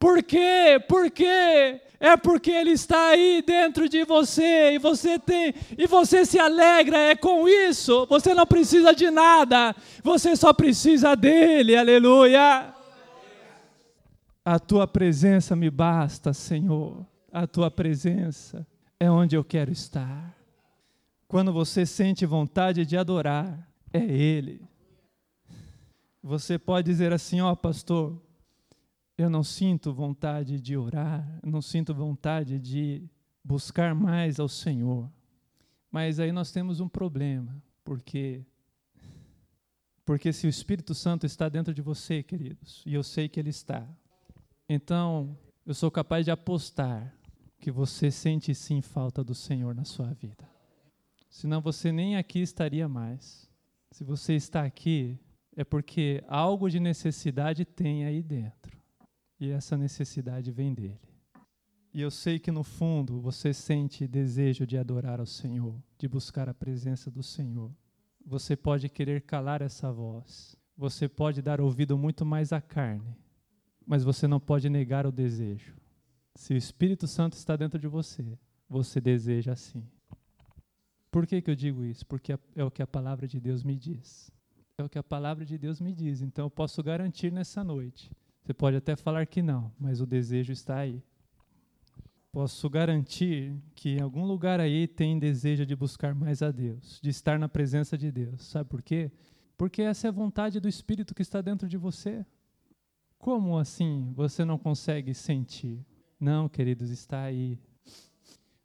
Por 0.00 0.20
quê? 0.20 0.82
Por 0.88 1.08
quê? 1.08 1.80
É 2.00 2.16
porque 2.16 2.50
ele 2.50 2.72
está 2.72 3.10
aí 3.10 3.42
dentro 3.46 3.88
de 3.88 4.04
você 4.04 4.72
e 4.74 4.78
você 4.78 5.18
tem 5.18 5.54
e 5.78 5.86
você 5.86 6.26
se 6.26 6.38
alegra 6.38 6.98
é 6.98 7.14
com 7.14 7.48
isso. 7.48 8.04
Você 8.10 8.34
não 8.34 8.46
precisa 8.46 8.92
de 8.92 9.10
nada. 9.10 9.74
Você 10.02 10.34
só 10.36 10.52
precisa 10.52 11.14
dele. 11.14 11.76
Aleluia. 11.76 12.75
A 14.48 14.60
tua 14.60 14.86
presença 14.86 15.56
me 15.56 15.68
basta, 15.68 16.32
Senhor. 16.32 17.04
A 17.32 17.48
tua 17.48 17.68
presença 17.68 18.64
é 19.00 19.10
onde 19.10 19.34
eu 19.34 19.42
quero 19.42 19.72
estar. 19.72 20.38
Quando 21.26 21.52
você 21.52 21.84
sente 21.84 22.24
vontade 22.24 22.86
de 22.86 22.96
adorar, 22.96 23.68
é 23.92 23.98
Ele. 23.98 24.62
Você 26.22 26.60
pode 26.60 26.88
dizer 26.88 27.12
assim: 27.12 27.40
Ó, 27.40 27.50
oh, 27.50 27.56
pastor, 27.56 28.22
eu 29.18 29.28
não 29.28 29.42
sinto 29.42 29.92
vontade 29.92 30.60
de 30.60 30.76
orar, 30.76 31.28
não 31.44 31.60
sinto 31.60 31.92
vontade 31.92 32.60
de 32.60 33.02
buscar 33.42 33.96
mais 33.96 34.38
ao 34.38 34.48
Senhor. 34.48 35.10
Mas 35.90 36.20
aí 36.20 36.30
nós 36.30 36.52
temos 36.52 36.78
um 36.78 36.88
problema, 36.88 37.60
porque 37.82 38.46
porque 40.04 40.32
se 40.32 40.46
o 40.46 40.48
Espírito 40.48 40.94
Santo 40.94 41.26
está 41.26 41.48
dentro 41.48 41.74
de 41.74 41.82
você, 41.82 42.22
queridos, 42.22 42.84
e 42.86 42.94
eu 42.94 43.02
sei 43.02 43.28
que 43.28 43.40
ele 43.40 43.50
está, 43.50 43.84
então, 44.68 45.36
eu 45.64 45.74
sou 45.74 45.90
capaz 45.90 46.24
de 46.24 46.30
apostar 46.30 47.14
que 47.58 47.70
você 47.70 48.10
sente 48.10 48.54
sim 48.54 48.80
falta 48.80 49.22
do 49.22 49.34
Senhor 49.34 49.74
na 49.74 49.84
sua 49.84 50.12
vida. 50.12 50.48
Senão 51.28 51.60
você 51.60 51.92
nem 51.92 52.16
aqui 52.16 52.40
estaria 52.40 52.88
mais. 52.88 53.48
Se 53.92 54.02
você 54.02 54.34
está 54.34 54.64
aqui, 54.64 55.18
é 55.56 55.64
porque 55.64 56.22
algo 56.26 56.68
de 56.68 56.80
necessidade 56.80 57.64
tem 57.64 58.04
aí 58.04 58.22
dentro. 58.22 58.76
E 59.38 59.50
essa 59.50 59.76
necessidade 59.76 60.50
vem 60.50 60.74
dele. 60.74 61.00
E 61.94 62.00
eu 62.00 62.10
sei 62.10 62.38
que 62.38 62.50
no 62.50 62.62
fundo 62.62 63.20
você 63.20 63.54
sente 63.54 64.06
desejo 64.06 64.66
de 64.66 64.76
adorar 64.76 65.20
ao 65.20 65.26
Senhor, 65.26 65.80
de 65.96 66.08
buscar 66.08 66.48
a 66.48 66.54
presença 66.54 67.10
do 67.10 67.22
Senhor. 67.22 67.70
Você 68.24 68.56
pode 68.56 68.88
querer 68.88 69.22
calar 69.22 69.62
essa 69.62 69.92
voz. 69.92 70.56
Você 70.76 71.08
pode 71.08 71.40
dar 71.40 71.60
ouvido 71.60 71.96
muito 71.96 72.26
mais 72.26 72.52
à 72.52 72.60
carne 72.60 73.16
mas 73.86 74.02
você 74.02 74.26
não 74.26 74.40
pode 74.40 74.68
negar 74.68 75.06
o 75.06 75.12
desejo. 75.12 75.74
Se 76.34 76.52
o 76.52 76.56
Espírito 76.56 77.06
Santo 77.06 77.34
está 77.34 77.56
dentro 77.56 77.78
de 77.78 77.86
você, 77.86 78.38
você 78.68 79.00
deseja 79.00 79.52
assim. 79.52 79.86
Por 81.10 81.26
que, 81.26 81.40
que 81.40 81.50
eu 81.50 81.54
digo 81.54 81.84
isso? 81.84 82.04
Porque 82.04 82.38
é 82.54 82.64
o 82.64 82.70
que 82.70 82.82
a 82.82 82.86
palavra 82.86 83.26
de 83.26 83.40
Deus 83.40 83.62
me 83.62 83.76
diz. 83.76 84.30
É 84.76 84.82
o 84.82 84.88
que 84.88 84.98
a 84.98 85.02
palavra 85.02 85.46
de 85.46 85.56
Deus 85.56 85.80
me 85.80 85.94
diz. 85.94 86.20
Então 86.20 86.46
eu 86.46 86.50
posso 86.50 86.82
garantir 86.82 87.32
nessa 87.32 87.64
noite. 87.64 88.10
Você 88.42 88.52
pode 88.52 88.76
até 88.76 88.94
falar 88.96 89.24
que 89.26 89.40
não, 89.40 89.72
mas 89.78 90.00
o 90.00 90.06
desejo 90.06 90.52
está 90.52 90.78
aí. 90.78 91.02
Posso 92.30 92.68
garantir 92.68 93.56
que 93.74 93.96
em 93.96 94.02
algum 94.02 94.26
lugar 94.26 94.60
aí 94.60 94.86
tem 94.86 95.18
desejo 95.18 95.64
de 95.64 95.74
buscar 95.74 96.14
mais 96.14 96.42
a 96.42 96.50
Deus, 96.50 97.00
de 97.02 97.08
estar 97.08 97.38
na 97.38 97.48
presença 97.48 97.96
de 97.96 98.12
Deus. 98.12 98.42
Sabe 98.42 98.68
por 98.68 98.82
quê? 98.82 99.10
Porque 99.56 99.80
essa 99.80 100.06
é 100.06 100.10
a 100.10 100.12
vontade 100.12 100.60
do 100.60 100.68
Espírito 100.68 101.14
que 101.14 101.22
está 101.22 101.40
dentro 101.40 101.66
de 101.66 101.78
você. 101.78 102.26
Como 103.26 103.58
assim 103.58 104.12
você 104.14 104.44
não 104.44 104.56
consegue 104.56 105.12
sentir? 105.12 105.84
Não, 106.20 106.48
queridos, 106.48 106.90
está 106.90 107.22
aí. 107.22 107.58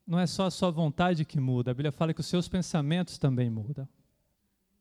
Não 0.06 0.20
é 0.20 0.28
só 0.28 0.46
a 0.46 0.52
sua 0.52 0.70
vontade 0.70 1.26
que 1.26 1.40
muda, 1.40 1.72
a 1.72 1.74
Bíblia 1.74 1.92
fala 1.92 2.14
que 2.14 2.20
os 2.20 2.28
seus 2.28 2.48
pensamentos 2.48 3.18
também 3.18 3.50
mudam. 3.50 3.90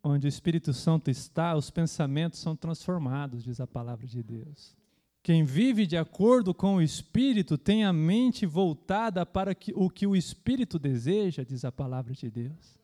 Onde 0.04 0.26
o 0.26 0.28
Espírito 0.28 0.74
Santo 0.74 1.10
está, 1.10 1.56
os 1.56 1.70
pensamentos 1.70 2.40
são 2.40 2.54
transformados, 2.54 3.42
diz 3.42 3.58
a 3.58 3.66
palavra 3.66 4.06
de 4.06 4.22
Deus. 4.22 4.76
Quem 5.22 5.44
vive 5.44 5.86
de 5.86 5.96
acordo 5.96 6.52
com 6.52 6.76
o 6.76 6.82
Espírito 6.82 7.56
tem 7.56 7.82
a 7.82 7.90
mente 7.90 8.44
voltada 8.44 9.24
para 9.24 9.56
o 9.74 9.88
que 9.88 10.06
o 10.06 10.14
Espírito 10.14 10.78
deseja, 10.78 11.42
diz 11.42 11.64
a 11.64 11.72
palavra 11.72 12.12
de 12.12 12.30
Deus. 12.30 12.78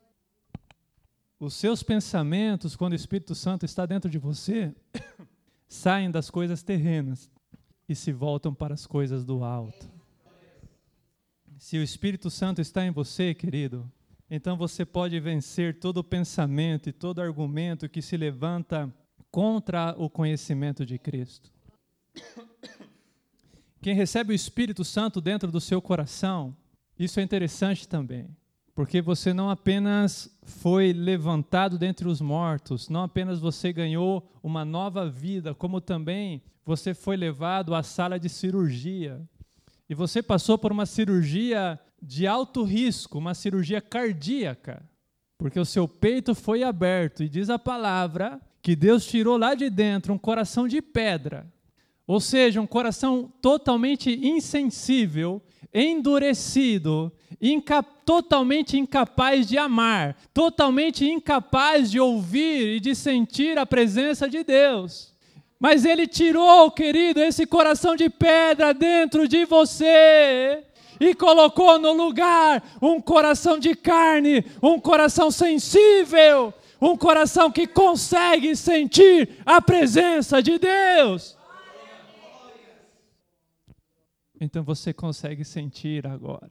Os 1.39 1.53
seus 1.53 1.83
pensamentos, 1.83 2.75
quando 2.75 2.95
o 2.95 2.97
Espírito 2.97 3.35
Santo 3.35 3.67
está 3.67 3.85
dentro 3.85 4.09
de 4.09 4.17
você, 4.17 4.75
saem 5.69 6.11
das 6.11 6.31
coisas 6.31 6.63
terrenas 6.63 7.31
e 7.89 7.95
se 7.95 8.13
voltam 8.13 8.55
para 8.55 8.75
as 8.75 8.87
coisas 8.87 9.25
do 9.25 9.45
alto. 9.45 9.91
Se 11.59 11.79
o 11.79 11.83
Espírito 11.83 12.31
Santo 12.31 12.61
está 12.61 12.85
em 12.85 12.91
você, 12.91 13.35
querido, 13.35 13.91
então 14.31 14.57
você 14.57 14.85
pode 14.85 15.19
vencer 15.21 15.79
todo 15.79 16.05
pensamento 16.05 16.89
e 16.89 16.93
todo 16.93 17.21
argumento 17.21 17.89
que 17.89 18.03
se 18.03 18.17
levanta 18.17 18.93
contra 19.31 19.95
o 19.97 20.11
conhecimento 20.11 20.85
de 20.85 20.99
Cristo. 20.99 21.51
Quem 23.81 23.95
recebe 23.95 24.33
o 24.33 24.35
Espírito 24.35 24.85
Santo 24.85 25.21
dentro 25.21 25.51
do 25.51 25.61
seu 25.61 25.81
coração, 25.81 26.57
isso 26.99 27.21
é 27.21 27.23
interessante 27.23 27.87
também, 27.87 28.29
porque 28.77 29.01
você 29.01 29.33
não 29.33 29.49
apenas 29.49 30.31
foi 30.43 30.93
levantado 30.93 31.79
dentre 31.79 32.07
os 32.07 32.21
mortos, 32.21 32.91
não 32.91 33.05
apenas 33.05 33.41
você 33.41 33.73
ganhou 33.73 34.31
uma 34.43 34.67
nova 34.67 35.09
vida, 35.09 35.55
como 35.55 35.81
também 35.81 36.43
você 36.63 36.93
foi 36.93 37.17
levado 37.17 37.75
à 37.75 37.83
sala 37.83 38.21
de 38.21 38.29
cirurgia. 38.29 39.27
E 39.89 39.95
você 39.95 40.23
passou 40.23 40.59
por 40.59 40.71
uma 40.71 40.85
cirurgia 40.85 41.81
de 42.03 42.27
alto 42.27 42.65
risco, 42.65 43.17
uma 43.17 43.33
cirurgia 43.33 43.81
cardíaca, 43.81 44.85
porque 45.39 45.59
o 45.59 45.65
seu 45.65 45.89
peito 45.89 46.35
foi 46.35 46.63
aberto 46.63 47.23
e 47.23 47.31
diz 47.31 47.49
a 47.49 47.59
palavra 47.59 48.39
que 48.61 48.77
Deus 48.77 49.07
tirou 49.07 49.39
lá 49.39 49.55
de 49.55 49.71
dentro 49.71 50.13
um 50.13 50.19
coração 50.19 50.69
de 50.69 50.83
pedra, 50.83 51.51
ou 52.07 52.21
seja, 52.21 52.61
um 52.61 52.67
coração 52.67 53.33
totalmente 53.43 54.11
insensível, 54.23 55.43
endurecido, 55.75 57.13
inca 57.41 57.83
totalmente 57.83 58.79
incapaz 58.79 59.47
de 59.47 59.59
amar, 59.59 60.17
totalmente 60.33 61.05
incapaz 61.05 61.91
de 61.91 61.99
ouvir 61.99 62.77
e 62.77 62.81
de 62.81 62.95
sentir 62.95 63.59
a 63.59 63.67
presença 63.67 64.29
de 64.29 64.45
Deus. 64.45 65.15
Mas 65.59 65.85
Ele 65.85 66.07
tirou, 66.07 66.71
querido, 66.71 67.21
esse 67.21 67.47
coração 67.47 67.97
de 67.97 68.09
pedra 68.09 68.73
dentro 68.73 69.27
de 69.27 69.45
você 69.45 70.63
e 71.01 71.15
colocou 71.15 71.79
no 71.79 71.93
lugar 71.93 72.63
um 72.81 73.01
coração 73.01 73.59
de 73.59 73.75
carne, 73.75 74.45
um 74.63 74.79
coração 74.79 75.31
sensível, 75.31 76.55
um 76.81 76.97
coração 76.97 77.51
que 77.51 77.67
consegue 77.67 78.55
sentir 78.55 79.29
a 79.45 79.61
presença 79.61 80.43
de 80.43 80.59
Deus. 80.59 81.36
Então 84.41 84.63
você 84.63 84.93
consegue 84.93 85.45
sentir 85.45 86.07
agora. 86.07 86.51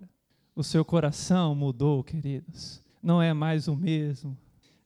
O 0.55 0.63
seu 0.63 0.83
coração 0.83 1.53
mudou, 1.53 2.03
queridos. 2.03 2.81
Não 3.01 3.21
é 3.21 3.33
mais 3.33 3.67
o 3.67 3.75
mesmo. 3.75 4.37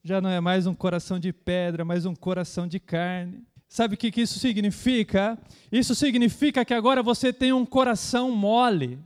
Já 0.04 0.20
não 0.20 0.30
é 0.30 0.40
mais 0.40 0.66
um 0.66 0.74
coração 0.74 1.20
de 1.20 1.32
pedra, 1.32 1.86
mas 1.86 2.06
um 2.06 2.16
coração 2.16 2.68
de 2.68 2.80
carne. 2.80 3.44
Sabe 3.68 3.94
o 3.94 3.98
que, 3.98 4.22
isso 4.22 4.40
significa? 4.40 5.38
Isso 5.72 5.94
significa 5.94 6.66
que 6.66 6.74
agora 6.74 7.04
você 7.04 7.32
tem 7.32 7.54
um 7.54 7.66
coração 7.66 8.32
mole, 8.32 8.98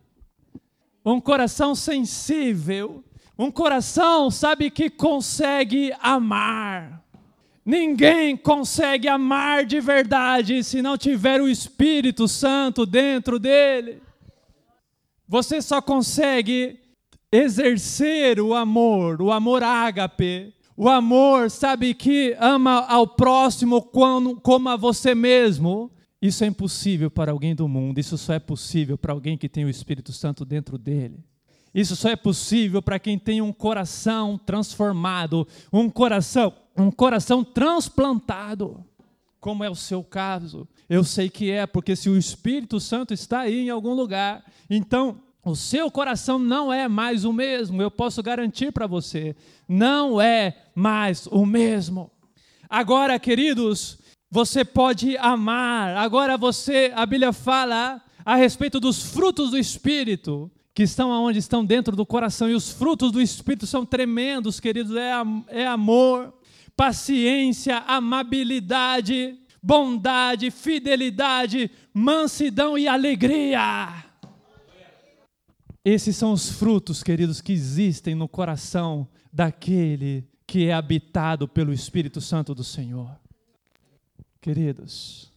um 1.06 1.19
coração 1.19 1.75
sensível, 1.75 3.03
um 3.38 3.51
coração, 3.51 4.32
sabe, 4.32 4.71
que 4.71 4.89
consegue 4.89 5.91
amar. 5.99 7.03
Ninguém 7.65 8.36
consegue 8.36 9.08
amar 9.08 9.65
de 9.65 9.80
verdade 9.80 10.63
se 10.63 10.82
não 10.82 10.97
tiver 10.97 11.41
o 11.41 11.47
Espírito 11.47 12.28
Santo 12.28 12.86
dentro 12.86 13.39
dele. 13.39 14.02
Você 15.28 15.62
só 15.62 15.82
consegue 15.82 16.78
exercer 17.32 18.39
o 18.39 18.54
amor, 18.54 19.21
o 19.21 19.32
amor 19.32 19.63
ágape, 19.63 20.54
o 20.76 20.89
amor, 20.89 21.49
sabe, 21.49 21.93
que 21.93 22.36
ama 22.39 22.86
ao 22.86 23.08
próximo 23.08 23.82
como 23.82 24.69
a 24.69 24.76
você 24.76 25.15
mesmo. 25.15 25.89
Isso 26.21 26.43
é 26.43 26.47
impossível 26.47 27.10
para 27.10 27.32
alguém 27.32 27.56
do 27.56 27.67
mundo, 27.67 27.99
isso 27.99 28.17
só 28.17 28.34
é 28.34 28.39
possível 28.39 28.97
para 28.97 29.13
alguém 29.13 29.38
que 29.38 29.49
tem 29.49 29.65
o 29.65 29.69
Espírito 29.69 30.12
Santo 30.12 30.43
dentro 30.43 30.78
dele. 30.78 31.23
Isso 31.73 31.95
só 31.95 32.10
é 32.10 32.15
possível 32.15 32.82
para 32.82 32.99
quem 32.99 33.17
tem 33.17 33.41
um 33.41 33.52
coração 33.52 34.38
transformado, 34.38 35.47
um 35.71 35.89
coração, 35.89 36.54
um 36.77 36.91
coração 36.91 37.43
transplantado, 37.43 38.83
como 39.39 39.63
é 39.63 39.69
o 39.69 39.75
seu 39.75 40.03
caso. 40.03 40.67
Eu 40.89 41.03
sei 41.03 41.29
que 41.29 41.51
é, 41.51 41.65
porque 41.65 41.95
se 41.95 42.09
o 42.09 42.17
Espírito 42.17 42.79
Santo 42.79 43.13
está 43.13 43.41
aí 43.41 43.59
em 43.59 43.69
algum 43.69 43.93
lugar, 43.93 44.43
então 44.69 45.19
o 45.45 45.55
seu 45.55 45.91
coração 45.91 46.39
não 46.39 46.71
é 46.71 46.88
mais 46.88 47.25
o 47.25 47.33
mesmo, 47.33 47.81
eu 47.81 47.91
posso 47.91 48.23
garantir 48.23 48.71
para 48.71 48.88
você, 48.88 49.36
não 49.67 50.21
é 50.21 50.55
mais 50.73 51.27
o 51.27 51.45
mesmo. 51.45 52.09
Agora, 52.69 53.19
queridos, 53.19 53.99
você 54.31 54.65
pode 54.65 55.15
amar. 55.17 55.95
Agora 55.97 56.38
você, 56.38 56.91
a 56.95 57.05
Bíblia 57.05 57.31
fala 57.31 58.01
a 58.25 58.36
respeito 58.36 58.79
dos 58.79 59.03
frutos 59.03 59.51
do 59.51 59.57
Espírito, 59.57 60.49
que 60.73 60.81
estão 60.81 61.12
aonde 61.12 61.38
estão 61.38 61.63
dentro 61.63 61.95
do 61.95 62.05
coração, 62.05 62.49
e 62.49 62.55
os 62.55 62.71
frutos 62.71 63.12
do 63.12 63.21
Espírito 63.21 63.67
são 63.67 63.86
tremendos, 63.86 64.59
queridos, 64.59 64.95
é, 64.95 65.12
é 65.49 65.67
amor, 65.67 66.33
paciência, 66.75 67.77
amabilidade, 67.79 69.39
bondade, 69.62 70.51
fidelidade, 70.51 71.71
mansidão 71.93 72.77
e 72.77 72.88
alegria. 72.88 74.05
Esses 75.86 76.15
são 76.15 76.31
os 76.31 76.49
frutos, 76.49 77.03
queridos, 77.03 77.41
que 77.41 77.51
existem 77.51 78.15
no 78.15 78.27
coração 78.27 79.07
daquele 79.31 80.27
que 80.47 80.67
é 80.67 80.73
habitado 80.73 81.47
pelo 81.47 81.73
Espírito 81.73 82.21
Santo 82.21 82.53
do 82.55 82.63
Senhor. 82.63 83.19
Queridos, 84.39 85.31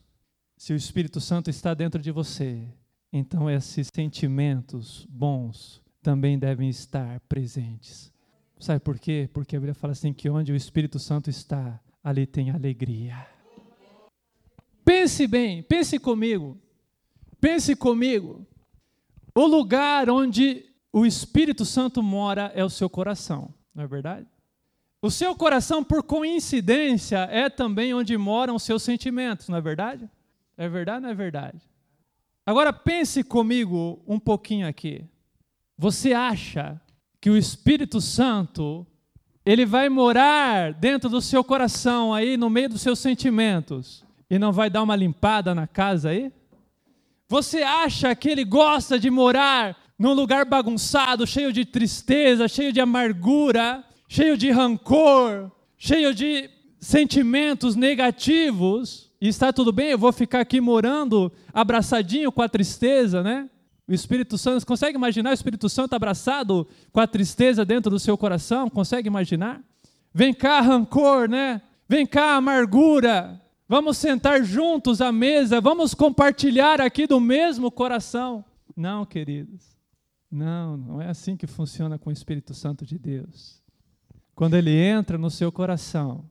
se 0.56 0.72
o 0.72 0.76
Espírito 0.76 1.20
Santo 1.20 1.48
está 1.48 1.74
dentro 1.74 2.00
de 2.00 2.10
você, 2.10 2.68
então 3.12 3.48
esses 3.48 3.88
sentimentos 3.94 5.06
bons 5.08 5.80
também 6.02 6.38
devem 6.38 6.68
estar 6.68 7.20
presentes. 7.20 8.12
Sabe 8.58 8.80
por 8.80 8.98
quê? 8.98 9.28
Porque 9.32 9.56
a 9.56 9.58
Bíblia 9.58 9.74
fala 9.74 9.92
assim 9.92 10.12
que 10.12 10.30
onde 10.30 10.52
o 10.52 10.56
Espírito 10.56 10.98
Santo 10.98 11.28
está, 11.28 11.78
ali 12.02 12.26
tem 12.26 12.50
alegria. 12.50 13.26
Pense 14.84 15.26
bem, 15.26 15.62
pense 15.62 15.98
comigo. 15.98 16.58
Pense 17.40 17.76
comigo. 17.76 18.46
O 19.34 19.46
lugar 19.46 20.08
onde 20.08 20.64
o 20.92 21.04
Espírito 21.04 21.64
Santo 21.64 22.02
mora 22.02 22.50
é 22.54 22.64
o 22.64 22.70
seu 22.70 22.88
coração, 22.88 23.52
não 23.74 23.84
é 23.84 23.86
verdade? 23.86 24.26
O 25.02 25.10
seu 25.10 25.36
coração, 25.36 25.84
por 25.84 26.02
coincidência, 26.02 27.18
é 27.30 27.50
também 27.50 27.92
onde 27.92 28.16
moram 28.16 28.56
os 28.56 28.62
seus 28.62 28.82
sentimentos, 28.82 29.48
não 29.48 29.58
é 29.58 29.60
verdade? 29.60 30.08
É 30.56 30.68
verdade 30.68 30.96
ou 30.96 31.02
não 31.02 31.10
é 31.10 31.14
verdade? 31.14 31.60
Agora 32.46 32.72
pense 32.72 33.22
comigo 33.22 34.02
um 34.06 34.18
pouquinho 34.18 34.66
aqui. 34.66 35.04
Você 35.76 36.14
acha 36.14 36.80
que 37.26 37.30
o 37.30 37.36
Espírito 37.36 38.00
Santo 38.00 38.86
ele 39.44 39.66
vai 39.66 39.88
morar 39.88 40.72
dentro 40.72 41.10
do 41.10 41.20
seu 41.20 41.42
coração 41.42 42.14
aí 42.14 42.36
no 42.36 42.48
meio 42.48 42.68
dos 42.68 42.80
seus 42.80 43.00
sentimentos 43.00 44.04
e 44.30 44.38
não 44.38 44.52
vai 44.52 44.70
dar 44.70 44.80
uma 44.84 44.94
limpada 44.94 45.52
na 45.52 45.66
casa 45.66 46.10
aí? 46.10 46.30
Você 47.28 47.64
acha 47.64 48.14
que 48.14 48.28
ele 48.28 48.44
gosta 48.44 48.96
de 48.96 49.10
morar 49.10 49.76
num 49.98 50.12
lugar 50.12 50.44
bagunçado, 50.44 51.26
cheio 51.26 51.52
de 51.52 51.64
tristeza, 51.64 52.46
cheio 52.46 52.72
de 52.72 52.80
amargura, 52.80 53.82
cheio 54.08 54.38
de 54.38 54.52
rancor, 54.52 55.50
cheio 55.76 56.14
de 56.14 56.48
sentimentos 56.78 57.74
negativos? 57.74 59.10
E 59.20 59.26
está 59.26 59.52
tudo 59.52 59.72
bem, 59.72 59.88
eu 59.88 59.98
vou 59.98 60.12
ficar 60.12 60.42
aqui 60.42 60.60
morando 60.60 61.32
abraçadinho 61.52 62.30
com 62.30 62.42
a 62.42 62.48
tristeza, 62.48 63.20
né? 63.20 63.50
O 63.88 63.94
Espírito 63.94 64.36
Santo, 64.36 64.60
você 64.60 64.66
consegue 64.66 64.96
imaginar 64.96 65.30
o 65.30 65.34
Espírito 65.34 65.68
Santo 65.68 65.94
abraçado 65.94 66.66
com 66.92 66.98
a 66.98 67.06
tristeza 67.06 67.64
dentro 67.64 67.90
do 67.90 68.00
seu 68.00 68.18
coração? 68.18 68.68
Consegue 68.68 69.06
imaginar? 69.06 69.62
Vem 70.12 70.34
cá, 70.34 70.60
rancor, 70.60 71.28
né? 71.28 71.62
Vem 71.88 72.04
cá, 72.04 72.34
amargura. 72.34 73.40
Vamos 73.68 73.96
sentar 73.96 74.44
juntos 74.44 75.00
à 75.00 75.12
mesa, 75.12 75.60
vamos 75.60 75.94
compartilhar 75.94 76.80
aqui 76.80 77.06
do 77.06 77.20
mesmo 77.20 77.70
coração. 77.70 78.44
Não, 78.76 79.04
queridos. 79.06 79.76
Não, 80.30 80.76
não 80.76 81.00
é 81.00 81.08
assim 81.08 81.36
que 81.36 81.46
funciona 81.46 81.98
com 81.98 82.10
o 82.10 82.12
Espírito 82.12 82.54
Santo 82.54 82.84
de 82.84 82.98
Deus. 82.98 83.62
Quando 84.34 84.54
ele 84.54 84.76
entra 84.76 85.16
no 85.16 85.30
seu 85.30 85.50
coração, 85.50 86.28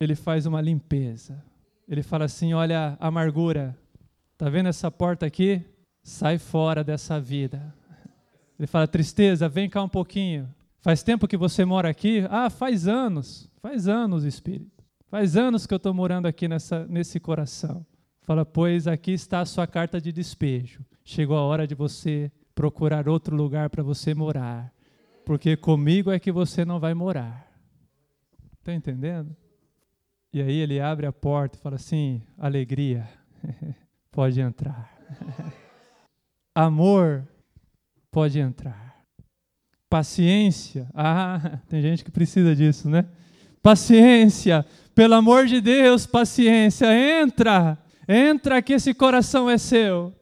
ele 0.00 0.14
faz 0.14 0.46
uma 0.46 0.60
limpeza. 0.60 1.44
Ele 1.88 2.02
fala 2.02 2.24
assim: 2.24 2.54
Olha, 2.54 2.96
amargura, 3.00 3.76
tá 4.38 4.48
vendo 4.48 4.68
essa 4.68 4.90
porta 4.90 5.26
aqui? 5.26 5.64
Sai 6.06 6.38
fora 6.38 6.84
dessa 6.84 7.20
vida. 7.20 7.74
Ele 8.56 8.68
fala: 8.68 8.86
Tristeza, 8.86 9.48
vem 9.48 9.68
cá 9.68 9.82
um 9.82 9.88
pouquinho. 9.88 10.48
Faz 10.78 11.02
tempo 11.02 11.26
que 11.26 11.36
você 11.36 11.64
mora 11.64 11.88
aqui? 11.90 12.24
Ah, 12.30 12.48
faz 12.48 12.86
anos. 12.86 13.50
Faz 13.60 13.88
anos, 13.88 14.22
Espírito. 14.22 14.84
Faz 15.08 15.36
anos 15.36 15.66
que 15.66 15.74
eu 15.74 15.78
estou 15.78 15.92
morando 15.92 16.26
aqui 16.26 16.46
nessa, 16.46 16.86
nesse 16.86 17.18
coração. 17.18 17.84
Fala, 18.22 18.44
pois 18.44 18.86
aqui 18.86 19.10
está 19.10 19.40
a 19.40 19.44
sua 19.44 19.66
carta 19.66 20.00
de 20.00 20.12
despejo. 20.12 20.84
Chegou 21.04 21.36
a 21.36 21.42
hora 21.42 21.66
de 21.66 21.74
você 21.74 22.30
procurar 22.54 23.08
outro 23.08 23.34
lugar 23.34 23.68
para 23.68 23.82
você 23.82 24.14
morar. 24.14 24.72
Porque 25.24 25.56
comigo 25.56 26.12
é 26.12 26.20
que 26.20 26.30
você 26.30 26.64
não 26.64 26.78
vai 26.78 26.94
morar. 26.94 27.52
Está 28.60 28.72
entendendo? 28.72 29.36
E 30.32 30.40
aí 30.40 30.56
ele 30.56 30.78
abre 30.78 31.04
a 31.04 31.12
porta 31.12 31.58
e 31.58 31.60
fala 31.60 31.74
assim: 31.74 32.22
alegria, 32.38 33.08
pode 34.12 34.40
entrar. 34.40 34.96
Amor 36.56 37.28
pode 38.10 38.38
entrar. 38.38 39.04
Paciência. 39.90 40.88
Ah, 40.94 41.60
tem 41.68 41.82
gente 41.82 42.02
que 42.02 42.10
precisa 42.10 42.56
disso, 42.56 42.88
né? 42.88 43.04
Paciência. 43.62 44.64
Pelo 44.94 45.12
amor 45.12 45.44
de 45.44 45.60
Deus, 45.60 46.06
paciência. 46.06 46.86
Entra. 47.20 47.76
Entra 48.08 48.62
que 48.62 48.72
esse 48.72 48.94
coração 48.94 49.50
é 49.50 49.58
seu. 49.58 50.14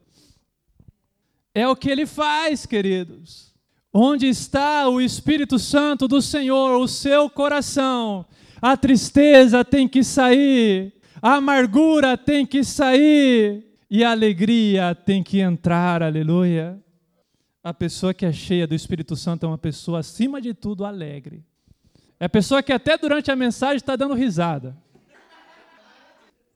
É 1.55 1.69
o 1.69 1.77
que 1.77 1.89
ele 1.89 2.05
faz, 2.05 2.67
queridos. 2.67 3.55
Onde 3.93 4.27
está 4.27 4.89
o 4.89 5.01
Espírito 5.01 5.57
Santo 5.57 6.09
do 6.09 6.21
Senhor, 6.21 6.81
o 6.81 6.89
seu 6.89 7.31
coração? 7.31 8.27
A 8.61 8.77
tristeza 8.77 9.65
tem 9.65 9.87
que 9.87 10.03
sair, 10.03 10.95
a 11.23 11.35
amargura 11.35 12.19
tem 12.19 12.45
que 12.45 12.65
sair 12.65 13.74
e 13.97 14.03
a 14.03 14.11
alegria 14.11 14.93
tem 14.93 15.23
que 15.23 15.39
entrar, 15.39 16.03
aleluia. 16.03 16.83
A 17.63 17.73
pessoa 17.73 18.13
que 18.13 18.27
é 18.27 18.33
cheia 18.33 18.67
do 18.67 18.75
Espírito 18.75 19.15
Santo 19.15 19.47
é 19.47 19.49
uma 19.49 19.57
pessoa, 19.57 20.01
acima 20.01 20.41
de 20.41 20.53
tudo, 20.53 20.85
alegre. 20.85 21.45
É 22.19 22.25
a 22.25 22.29
pessoa 22.29 22.61
que 22.61 22.73
até 22.73 22.99
durante 22.99 23.31
a 23.31 23.37
mensagem 23.37 23.77
está 23.77 23.95
dando 23.95 24.15
risada. 24.15 24.77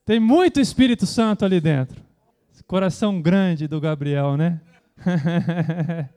Tem 0.05 0.19
muito 0.19 0.59
Espírito 0.59 1.07
Santo 1.07 1.45
ali 1.45 1.61
dentro. 1.61 2.03
Coração 2.67 3.23
grande 3.23 3.69
do 3.69 3.81
Gabriel, 3.81 4.37
né? 4.37 4.61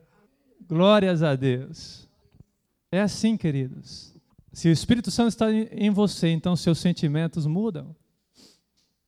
Glórias 0.68 1.22
a 1.22 1.36
Deus. 1.36 2.10
É 2.90 3.00
assim, 3.00 3.36
queridos. 3.36 4.12
Se 4.52 4.68
o 4.68 4.72
Espírito 4.72 5.12
Santo 5.12 5.28
está 5.28 5.52
em 5.52 5.90
você, 5.90 6.30
então 6.30 6.56
seus 6.56 6.80
sentimentos 6.80 7.46
mudam. 7.46 7.94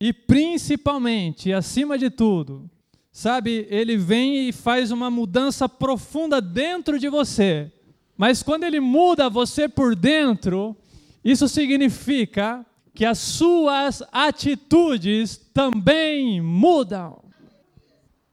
E 0.01 0.13
principalmente, 0.13 1.53
acima 1.53 1.97
de 1.97 2.11
tudo, 2.11 2.69
sabe, 3.13 3.67
ele 3.71 3.97
vem 3.97 4.49
e 4.49 4.53
faz 4.53 4.91
uma 4.91 5.11
mudança 5.11 5.69
profunda 5.69 6.41
dentro 6.41 6.99
de 6.99 7.09
você. 7.09 7.73
Mas 8.17 8.43
quando 8.43 8.65
ele 8.65 8.81
muda 8.81 9.31
você 9.31 9.69
por 9.69 9.97
dentro, 9.97 10.77
isso 11.25 11.49
significa 11.49 12.65
que 12.93 13.05
as 13.05 13.19
suas 13.19 14.03
atitudes 14.13 15.37
também 15.53 16.41
mudam. 16.41 17.23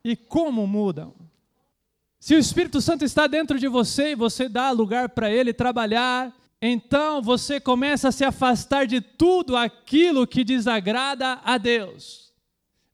E 0.03 0.15
como 0.15 0.67
mudam? 0.67 1.13
Se 2.19 2.35
o 2.35 2.39
Espírito 2.39 2.79
Santo 2.79 3.03
está 3.03 3.25
dentro 3.25 3.57
de 3.57 3.67
você 3.67 4.11
e 4.11 4.15
você 4.15 4.47
dá 4.47 4.69
lugar 4.69 5.09
para 5.09 5.31
ele 5.31 5.53
trabalhar, 5.53 6.31
então 6.61 7.21
você 7.21 7.59
começa 7.59 8.09
a 8.09 8.11
se 8.11 8.23
afastar 8.23 8.85
de 8.85 9.01
tudo 9.01 9.57
aquilo 9.57 10.27
que 10.27 10.43
desagrada 10.43 11.39
a 11.43 11.57
Deus. 11.57 12.31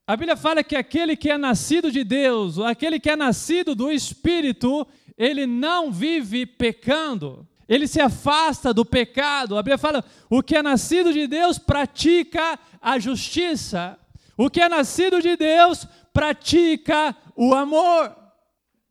A 0.08 0.16
Bíblia 0.16 0.38
fala 0.38 0.64
que 0.64 0.76
aquele 0.76 1.18
que 1.18 1.30
é 1.30 1.38
nascido 1.38 1.92
de 1.92 2.02
Deus, 2.06 2.60
aquele 2.60 2.98
que 2.98 3.10
é 3.10 3.16
nascido 3.16 3.76
do 3.76 3.92
Espírito, 3.92 4.88
ele 5.18 5.46
não 5.46 5.92
vive 5.92 6.46
pecando. 6.46 7.46
Ele 7.68 7.88
se 7.88 8.00
afasta 8.00 8.74
do 8.74 8.86
pecado. 8.86 9.58
A 9.58 9.62
Bíblia 9.62 9.78
fala: 9.78 10.06
o 10.30 10.42
que 10.42 10.56
é 10.56 10.64
nascido 10.64 11.12
de 11.12 11.28
Deus 11.28 11.60
pratica 11.60 12.58
a 12.82 12.98
justiça. 12.98 14.00
O 14.38 14.50
que 14.50 14.62
é 14.62 14.70
nascido 14.70 15.22
de 15.22 15.36
Deus 15.36 15.86
pratica 16.14 17.14
o 17.36 17.54
amor. 17.54 18.16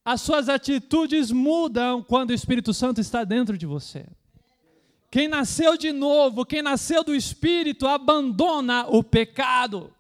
As 0.05 0.21
suas 0.21 0.49
atitudes 0.49 1.31
mudam 1.31 2.03
quando 2.03 2.31
o 2.31 2.35
Espírito 2.35 2.75
Santo 2.75 3.01
está 3.01 3.25
dentro 3.25 3.57
de 3.57 3.65
você. 3.65 4.07
Quem 5.11 5.29
nasceu 5.29 5.77
de 5.77 5.93
novo, 5.93 6.45
quem 6.45 6.63
nasceu 6.63 7.03
do 7.05 7.15
Espírito, 7.15 7.87
abandona 7.87 8.87
o 8.89 9.03
pecado. 9.03 9.93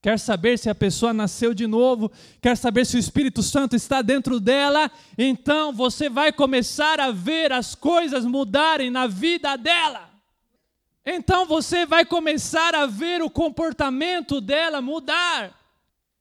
Quer 0.00 0.18
saber 0.18 0.58
se 0.58 0.70
a 0.70 0.74
pessoa 0.74 1.12
nasceu 1.12 1.52
de 1.52 1.66
novo, 1.66 2.10
quer 2.40 2.56
saber 2.56 2.84
se 2.84 2.96
o 2.96 2.98
Espírito 2.98 3.42
Santo 3.42 3.74
está 3.74 4.02
dentro 4.02 4.38
dela, 4.38 4.90
então 5.18 5.72
você 5.72 6.08
vai 6.08 6.32
começar 6.32 7.00
a 7.00 7.10
ver 7.10 7.52
as 7.52 7.74
coisas 7.74 8.24
mudarem 8.24 8.88
na 8.88 9.06
vida 9.06 9.56
dela. 9.56 10.08
Então 11.04 11.44
você 11.46 11.84
vai 11.84 12.04
começar 12.04 12.74
a 12.74 12.86
ver 12.86 13.22
o 13.22 13.30
comportamento 13.30 14.40
dela 14.40 14.80
mudar 14.80 15.56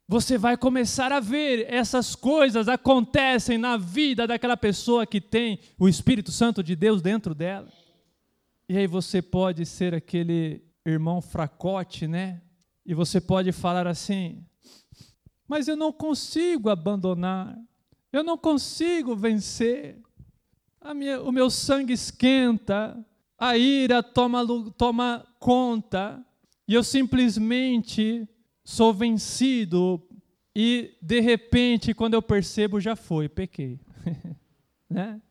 você 0.07 0.37
vai 0.37 0.55
começar 0.55 1.11
a 1.11 1.19
ver 1.19 1.65
essas 1.67 2.15
coisas 2.15 2.67
acontecem 2.67 3.57
na 3.57 3.75
vida 3.75 4.27
daquela 4.27 4.55
pessoa 4.55 5.05
que 5.05 5.19
tem 5.19 5.59
o 5.79 5.89
Espírito 5.89 6.31
Santo 6.31 6.61
de 6.61 6.75
Deus 6.75 7.01
dentro 7.01 7.33
dela. 7.33 7.67
E 8.67 8.77
aí 8.77 8.87
você 8.87 9.21
pode 9.21 9.65
ser 9.65 9.93
aquele 9.93 10.63
irmão 10.85 11.21
fracote, 11.21 12.07
né? 12.07 12.41
E 12.85 12.93
você 12.93 13.21
pode 13.21 13.51
falar 13.51 13.87
assim: 13.87 14.43
Mas 15.47 15.67
eu 15.67 15.75
não 15.75 15.91
consigo 15.91 16.69
abandonar, 16.69 17.57
eu 18.11 18.23
não 18.23 18.37
consigo 18.37 19.15
vencer, 19.15 20.01
minha, 20.95 21.21
o 21.21 21.31
meu 21.31 21.49
sangue 21.49 21.93
esquenta, 21.93 22.97
a 23.37 23.57
ira 23.57 24.01
toma, 24.01 24.45
toma 24.77 25.25
conta, 25.39 26.23
e 26.67 26.73
eu 26.73 26.83
simplesmente 26.83 28.27
sou 28.63 28.93
vencido 28.93 30.01
e 30.55 30.95
de 31.01 31.19
repente, 31.19 31.93
quando 31.93 32.13
eu 32.13 32.21
percebo, 32.21 32.79
já 32.79 32.95
foi, 32.95 33.27
pequei. 33.27 33.77
né? 34.89 35.21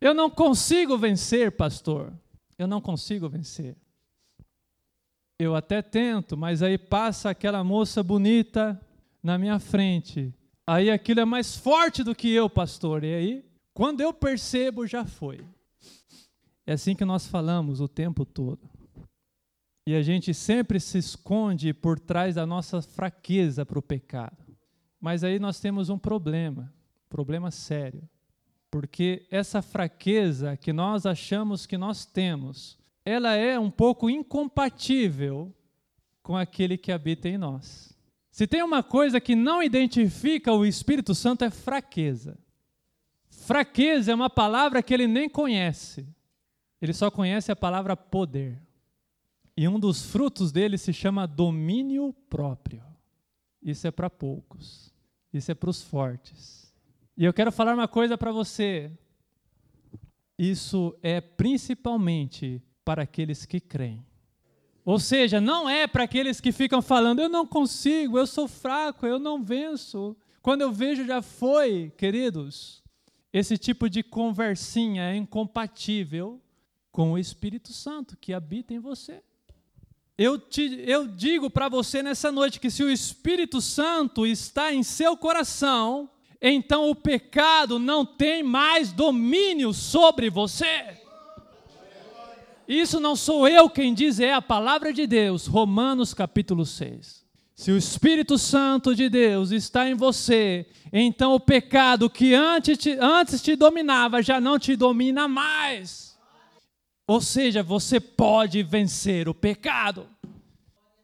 Eu 0.00 0.14
não 0.14 0.30
consigo 0.30 0.96
vencer, 0.96 1.50
pastor. 1.50 2.12
Eu 2.58 2.66
não 2.66 2.80
consigo 2.80 3.28
vencer. 3.28 3.76
Eu 5.38 5.54
até 5.54 5.80
tento, 5.80 6.36
mas 6.36 6.62
aí 6.62 6.76
passa 6.76 7.30
aquela 7.30 7.62
moça 7.62 8.02
bonita 8.02 8.78
na 9.22 9.38
minha 9.38 9.60
frente. 9.60 10.34
Aí 10.66 10.90
aquilo 10.90 11.20
é 11.20 11.24
mais 11.24 11.56
forte 11.56 12.02
do 12.02 12.14
que 12.14 12.28
eu, 12.28 12.50
pastor. 12.50 13.04
E 13.04 13.14
aí, 13.14 13.44
quando 13.72 14.00
eu 14.00 14.12
percebo, 14.12 14.86
já 14.86 15.04
foi. 15.04 15.46
É 16.66 16.72
assim 16.72 16.94
que 16.94 17.04
nós 17.04 17.26
falamos 17.26 17.80
o 17.80 17.86
tempo 17.86 18.26
todo. 18.26 18.68
E 19.86 19.94
a 19.94 20.02
gente 20.02 20.34
sempre 20.34 20.80
se 20.80 20.98
esconde 20.98 21.72
por 21.72 21.98
trás 21.98 22.34
da 22.34 22.44
nossa 22.44 22.82
fraqueza 22.82 23.64
para 23.64 23.78
o 23.78 23.82
pecado. 23.82 24.36
Mas 25.00 25.22
aí 25.22 25.38
nós 25.38 25.60
temos 25.60 25.88
um 25.88 25.98
problema, 25.98 26.70
problema 27.08 27.50
sério. 27.50 28.02
Porque 28.70 29.26
essa 29.30 29.62
fraqueza 29.62 30.56
que 30.56 30.72
nós 30.72 31.06
achamos 31.06 31.66
que 31.66 31.78
nós 31.78 32.04
temos, 32.04 32.78
ela 33.04 33.34
é 33.34 33.58
um 33.58 33.70
pouco 33.70 34.10
incompatível 34.10 35.54
com 36.22 36.36
aquele 36.36 36.76
que 36.76 36.92
habita 36.92 37.28
em 37.28 37.38
nós. 37.38 37.96
Se 38.30 38.46
tem 38.46 38.62
uma 38.62 38.82
coisa 38.82 39.20
que 39.20 39.34
não 39.34 39.62
identifica 39.62 40.52
o 40.52 40.66
Espírito 40.66 41.14
Santo 41.14 41.44
é 41.44 41.50
fraqueza. 41.50 42.38
Fraqueza 43.28 44.12
é 44.12 44.14
uma 44.14 44.28
palavra 44.28 44.82
que 44.82 44.92
ele 44.92 45.06
nem 45.06 45.28
conhece. 45.28 46.06
Ele 46.80 46.92
só 46.92 47.10
conhece 47.10 47.50
a 47.50 47.56
palavra 47.56 47.96
poder. 47.96 48.60
E 49.56 49.66
um 49.66 49.80
dos 49.80 50.04
frutos 50.04 50.52
dele 50.52 50.78
se 50.78 50.92
chama 50.92 51.26
domínio 51.26 52.12
próprio. 52.28 52.84
Isso 53.62 53.86
é 53.86 53.90
para 53.90 54.08
poucos. 54.08 54.94
Isso 55.32 55.50
é 55.50 55.54
para 55.54 55.70
os 55.70 55.82
fortes. 55.82 56.67
E 57.18 57.24
eu 57.24 57.32
quero 57.32 57.50
falar 57.50 57.74
uma 57.74 57.88
coisa 57.88 58.16
para 58.16 58.30
você. 58.30 58.92
Isso 60.38 60.96
é 61.02 61.20
principalmente 61.20 62.62
para 62.84 63.02
aqueles 63.02 63.44
que 63.44 63.58
creem. 63.58 64.06
Ou 64.84 65.00
seja, 65.00 65.40
não 65.40 65.68
é 65.68 65.88
para 65.88 66.04
aqueles 66.04 66.40
que 66.40 66.52
ficam 66.52 66.80
falando, 66.80 67.18
eu 67.18 67.28
não 67.28 67.44
consigo, 67.44 68.16
eu 68.16 68.26
sou 68.26 68.46
fraco, 68.46 69.04
eu 69.04 69.18
não 69.18 69.42
venço. 69.42 70.16
Quando 70.40 70.62
eu 70.62 70.70
vejo, 70.70 71.04
já 71.04 71.20
foi, 71.20 71.92
queridos. 71.96 72.84
Esse 73.32 73.58
tipo 73.58 73.90
de 73.90 74.04
conversinha 74.04 75.10
é 75.10 75.16
incompatível 75.16 76.40
com 76.92 77.12
o 77.12 77.18
Espírito 77.18 77.72
Santo 77.72 78.16
que 78.16 78.32
habita 78.32 78.72
em 78.72 78.78
você. 78.78 79.24
Eu, 80.16 80.38
te, 80.38 80.84
eu 80.86 81.08
digo 81.08 81.50
para 81.50 81.68
você 81.68 82.00
nessa 82.00 82.30
noite 82.30 82.60
que 82.60 82.70
se 82.70 82.84
o 82.84 82.90
Espírito 82.90 83.60
Santo 83.60 84.24
está 84.24 84.72
em 84.72 84.84
seu 84.84 85.16
coração, 85.16 86.08
então 86.40 86.88
o 86.88 86.94
pecado 86.94 87.78
não 87.78 88.04
tem 88.04 88.42
mais 88.42 88.92
domínio 88.92 89.72
sobre 89.72 90.30
você. 90.30 90.96
Isso 92.66 93.00
não 93.00 93.16
sou 93.16 93.48
eu 93.48 93.70
quem 93.70 93.94
diz, 93.94 94.20
é 94.20 94.32
a 94.32 94.42
palavra 94.42 94.92
de 94.92 95.06
Deus, 95.06 95.46
Romanos 95.46 96.12
capítulo 96.12 96.66
6. 96.66 97.26
Se 97.54 97.72
o 97.72 97.76
Espírito 97.76 98.38
Santo 98.38 98.94
de 98.94 99.08
Deus 99.08 99.50
está 99.50 99.88
em 99.88 99.94
você, 99.94 100.66
então 100.92 101.34
o 101.34 101.40
pecado 101.40 102.08
que 102.08 102.32
antes 102.32 102.78
te, 102.78 102.92
antes 103.00 103.42
te 103.42 103.56
dominava 103.56 104.22
já 104.22 104.40
não 104.40 104.58
te 104.58 104.76
domina 104.76 105.26
mais. 105.26 106.16
Ou 107.04 107.20
seja, 107.20 107.62
você 107.62 107.98
pode 107.98 108.62
vencer 108.62 109.28
o 109.28 109.34
pecado. 109.34 110.06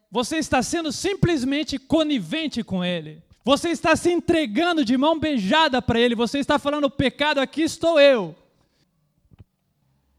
Você 0.09 0.37
está 0.37 0.61
sendo 0.61 0.93
simplesmente 0.93 1.79
conivente 1.79 2.63
com 2.63 2.85
ele. 2.85 3.24
Você 3.45 3.69
está 3.69 3.95
se 3.95 4.11
entregando 4.11 4.83
de 4.83 4.97
mão 4.97 5.19
beijada 5.19 5.79
para 5.79 5.99
ele. 5.99 6.15
Você 6.15 6.39
está 6.39 6.57
falando: 6.57 6.89
pecado, 6.89 7.39
aqui 7.39 7.61
estou 7.61 7.99
eu. 7.99 8.35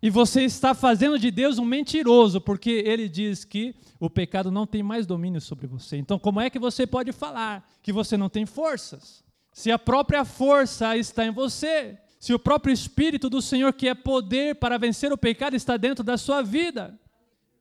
E 0.01 0.09
você 0.09 0.43
está 0.45 0.72
fazendo 0.72 1.18
de 1.18 1.33
Deus 1.33 1.59
um 1.59 1.64
mentiroso, 1.64 2.41
porque 2.41 2.70
ele 2.70 3.09
diz 3.09 3.45
que 3.45 3.74
o 3.99 4.09
pecado 4.09 4.53
não 4.53 4.64
tem 4.64 4.81
mais 4.81 5.07
domínio 5.07 5.41
sobre 5.41 5.66
você. 5.66 5.97
Então, 5.97 6.20
como 6.20 6.41
é 6.41 6.49
que 6.49 6.59
você 6.61 6.87
pode 6.87 7.11
falar 7.11 7.68
que 7.83 7.93
você 7.93 8.16
não 8.16 8.29
tem 8.29 8.47
forças? 8.47 9.24
Se 9.53 9.72
a 9.72 9.79
própria 9.79 10.24
força 10.24 10.97
está 10.97 11.27
em 11.27 11.33
você, 11.33 11.99
se 12.20 12.33
o 12.33 12.39
próprio 12.39 12.72
Espírito 12.72 13.29
do 13.29 13.43
Senhor, 13.43 13.72
que 13.72 13.89
é 13.89 13.95
poder 13.95 14.55
para 14.57 14.79
vencer 14.79 15.12
o 15.12 15.18
pecado, 15.18 15.57
está 15.57 15.77
dentro 15.77 16.05
da 16.05 16.16
sua 16.16 16.43
vida. 16.43 16.97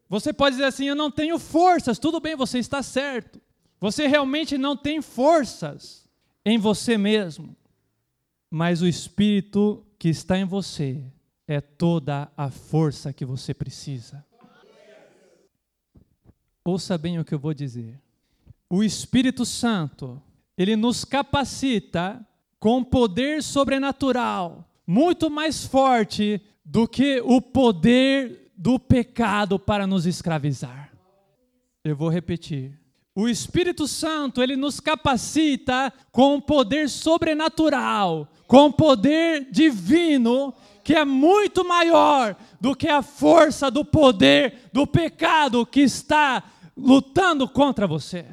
Você 0.08 0.32
pode 0.32 0.58
dizer 0.58 0.68
assim: 0.68 0.86
Eu 0.86 0.96
não 0.96 1.10
tenho 1.10 1.40
forças, 1.40 1.98
tudo 1.98 2.20
bem, 2.20 2.36
você 2.36 2.60
está 2.60 2.84
certo. 2.84 3.42
Você 3.86 4.08
realmente 4.08 4.58
não 4.58 4.76
tem 4.76 5.00
forças 5.00 6.10
em 6.44 6.58
você 6.58 6.98
mesmo, 6.98 7.56
mas 8.50 8.82
o 8.82 8.88
Espírito 8.88 9.86
que 10.00 10.10
está 10.10 10.40
em 10.40 10.44
você 10.44 11.04
é 11.48 11.62
toda 11.62 12.32
a 12.36 12.50
força 12.50 13.14
que 13.14 13.24
você 13.24 13.54
precisa. 13.54 14.26
Ouça 16.64 16.98
bem 16.98 17.20
o 17.20 17.24
que 17.24 17.36
eu 17.36 17.38
vou 17.38 17.54
dizer. 17.54 18.02
O 18.68 18.84
Espírito 18.84 19.46
Santo, 19.46 20.20
ele 20.58 20.76
nos 20.76 21.06
capacita 21.06 22.28
com 22.60 22.84
poder 22.84 23.44
sobrenatural, 23.44 24.68
muito 24.88 25.30
mais 25.30 25.64
forte 25.64 26.42
do 26.66 26.88
que 26.88 27.22
o 27.24 27.40
poder 27.40 28.52
do 28.58 28.80
pecado 28.80 29.60
para 29.60 29.86
nos 29.86 30.08
escravizar. 30.08 30.92
Eu 31.84 31.96
vou 31.96 32.10
repetir. 32.10 32.84
O 33.16 33.30
Espírito 33.30 33.88
Santo, 33.88 34.44
ele 34.44 34.58
nos 34.58 34.82
capacita 34.82 35.94
com 36.12 36.42
poder 36.42 36.90
sobrenatural, 36.90 38.28
com 38.46 38.70
poder 38.70 39.48
divino 39.50 40.54
que 40.84 40.94
é 40.94 41.06
muito 41.06 41.66
maior 41.66 42.36
do 42.60 42.76
que 42.76 42.90
a 42.90 43.02
força 43.02 43.72
do 43.72 43.86
poder 43.86 44.70
do 44.72 44.86
pecado 44.86 45.66
que 45.66 45.80
está 45.80 46.44
lutando 46.78 47.48
contra 47.48 47.88
você. 47.88 48.26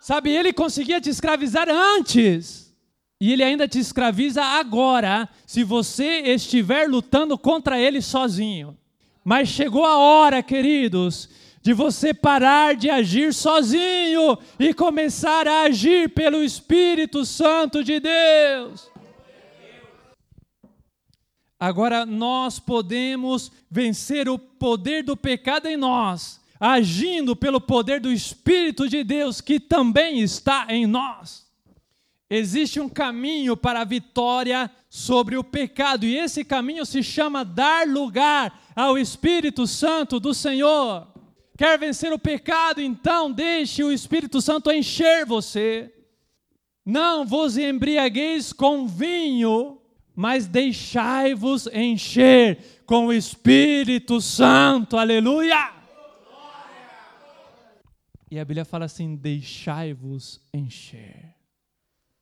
Sabe, 0.00 0.30
ele 0.30 0.52
conseguia 0.52 1.00
te 1.00 1.10
escravizar 1.10 1.68
antes, 1.68 2.72
e 3.20 3.32
ele 3.32 3.42
ainda 3.42 3.66
te 3.66 3.78
escraviza 3.78 4.42
agora, 4.42 5.28
se 5.44 5.64
você 5.64 6.20
estiver 6.20 6.88
lutando 6.88 7.36
contra 7.36 7.80
ele 7.80 8.00
sozinho. 8.00 8.76
Mas 9.24 9.48
chegou 9.48 9.84
a 9.84 9.98
hora, 9.98 10.42
queridos, 10.42 11.28
de 11.64 11.72
você 11.72 12.12
parar 12.12 12.76
de 12.76 12.90
agir 12.90 13.32
sozinho 13.32 14.36
e 14.58 14.74
começar 14.74 15.48
a 15.48 15.62
agir 15.62 16.10
pelo 16.10 16.44
Espírito 16.44 17.24
Santo 17.24 17.82
de 17.82 17.98
Deus. 17.98 18.90
Agora 21.58 22.04
nós 22.04 22.60
podemos 22.60 23.50
vencer 23.70 24.28
o 24.28 24.38
poder 24.38 25.04
do 25.04 25.16
pecado 25.16 25.66
em 25.66 25.74
nós, 25.74 26.38
agindo 26.60 27.34
pelo 27.34 27.58
poder 27.58 27.98
do 27.98 28.12
Espírito 28.12 28.86
de 28.86 29.02
Deus 29.02 29.40
que 29.40 29.58
também 29.58 30.20
está 30.20 30.66
em 30.68 30.86
nós. 30.86 31.46
Existe 32.28 32.78
um 32.78 32.90
caminho 32.90 33.56
para 33.56 33.80
a 33.80 33.84
vitória 33.84 34.70
sobre 34.90 35.34
o 35.38 35.42
pecado, 35.42 36.04
e 36.04 36.14
esse 36.14 36.44
caminho 36.44 36.84
se 36.84 37.02
chama 37.02 37.42
dar 37.42 37.88
lugar 37.88 38.60
ao 38.76 38.98
Espírito 38.98 39.66
Santo 39.66 40.20
do 40.20 40.34
Senhor. 40.34 41.13
Quer 41.56 41.78
vencer 41.78 42.12
o 42.12 42.18
pecado? 42.18 42.80
Então 42.80 43.30
deixe 43.30 43.84
o 43.84 43.92
Espírito 43.92 44.40
Santo 44.40 44.72
encher 44.72 45.24
você. 45.24 45.92
Não 46.84 47.24
vos 47.24 47.56
embriagueis 47.56 48.52
com 48.52 48.86
vinho, 48.86 49.80
mas 50.14 50.46
deixai-vos 50.46 51.66
encher 51.68 52.82
com 52.84 53.06
o 53.06 53.12
Espírito 53.12 54.20
Santo, 54.20 54.96
aleluia! 54.96 55.72
E 58.30 58.38
a 58.38 58.44
Bíblia 58.44 58.64
fala 58.64 58.84
assim: 58.84 59.14
deixai-vos 59.14 60.40
encher. 60.52 61.34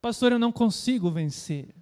Pastor, 0.00 0.32
eu 0.32 0.38
não 0.38 0.52
consigo 0.52 1.10
vencer. 1.10 1.74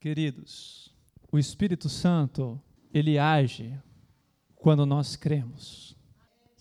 Queridos, 0.00 0.94
o 1.30 1.38
Espírito 1.38 1.88
Santo, 1.88 2.60
ele 2.92 3.18
age 3.18 3.78
quando 4.56 4.84
nós 4.84 5.16
cremos. 5.16 5.95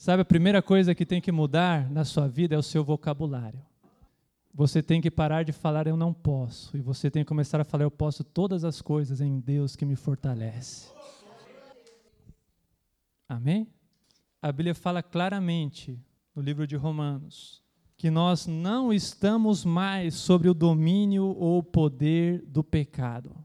Sabe, 0.06 0.22
a 0.22 0.26
primeira 0.26 0.62
coisa 0.62 0.94
que 0.94 1.04
tem 1.04 1.20
que 1.20 1.32
mudar 1.32 1.90
na 1.90 2.06
sua 2.06 2.28
vida 2.28 2.54
é 2.54 2.58
o 2.60 2.62
seu 2.62 2.84
vocabulário. 2.84 3.60
Você 4.54 4.84
tem 4.84 5.02
que 5.02 5.10
parar 5.10 5.42
de 5.42 5.52
falar 5.52 5.88
eu 5.88 5.98
não 5.98 6.14
posso 6.14 6.78
e 6.78 6.80
você 6.80 7.10
tem 7.10 7.24
que 7.24 7.28
começar 7.28 7.60
a 7.60 7.64
falar 7.64 7.86
eu 7.86 7.90
posso 7.90 8.24
todas 8.24 8.64
as 8.64 8.84
coisas 8.84 9.20
em 9.20 9.40
Deus 9.40 9.76
que 9.76 9.84
me 9.84 9.96
fortalece. 9.96 10.92
Amém? 13.28 13.68
A 14.40 14.52
Bíblia 14.52 14.76
fala 14.76 15.02
claramente 15.02 16.00
no 16.36 16.42
livro 16.44 16.68
de 16.68 16.76
Romanos 16.76 17.64
que 17.98 18.12
nós 18.12 18.46
não 18.46 18.94
estamos 18.94 19.66
mais 19.66 20.14
sobre 20.14 20.48
o 20.48 20.54
domínio 20.54 21.36
ou 21.36 21.58
o 21.58 21.64
poder 21.64 22.46
do 22.46 22.64
pecado, 22.64 23.36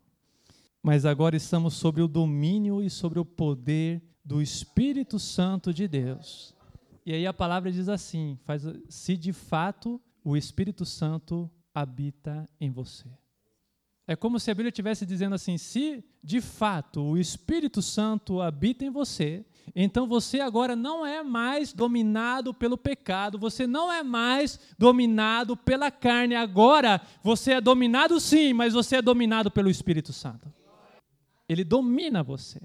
mas 0.83 1.07
agora 1.07 1.35
estamos 1.35 1.73
sobre 1.73 2.03
o 2.03 2.07
domínio 2.07 2.83
e 2.83 2.91
sobre 2.91 3.19
o 3.19 3.25
poder 3.25 4.10
do 4.25 4.41
Espírito 4.41 5.19
Santo 5.19 5.73
de 5.73 5.89
Deus. 5.89 6.55
E 7.05 7.13
aí 7.13 7.27
a 7.27 7.33
palavra 7.33 7.71
diz 7.73 7.89
assim: 7.89 8.39
faz, 8.45 8.63
se 8.89 9.17
de 9.17 9.33
fato 9.33 10.01
o 10.25 10.37
Espírito 10.37 10.85
Santo 10.85 11.51
habita 11.75 12.49
em 12.61 12.71
você. 12.71 13.09
É 14.07 14.17
como 14.17 14.41
se 14.41 14.51
a 14.51 14.55
Bíblia 14.55 14.71
estivesse 14.71 15.07
dizendo 15.07 15.35
assim: 15.35 15.57
se 15.57 16.05
de 16.23 16.41
fato 16.41 17.01
o 17.01 17.17
Espírito 17.17 17.81
Santo 17.81 18.41
habita 18.41 18.85
em 18.85 18.91
você, 18.91 19.45
então 19.75 20.07
você 20.07 20.41
agora 20.41 20.75
não 20.75 21.07
é 21.07 21.23
mais 21.23 21.73
dominado 21.73 22.53
pelo 22.53 22.77
pecado, 22.77 23.39
você 23.39 23.67
não 23.67 23.91
é 23.91 24.03
mais 24.03 24.59
dominado 24.79 25.57
pela 25.57 25.91
carne, 25.91 26.35
agora 26.35 27.01
você 27.23 27.53
é 27.53 27.61
dominado 27.61 28.19
sim, 28.19 28.53
mas 28.53 28.75
você 28.75 28.97
é 28.97 29.03
dominado 29.03 29.51
pelo 29.51 29.71
Espírito 29.71 30.13
Santo. 30.13 30.53
Ele 31.49 31.65
domina 31.65 32.23
você. 32.23 32.61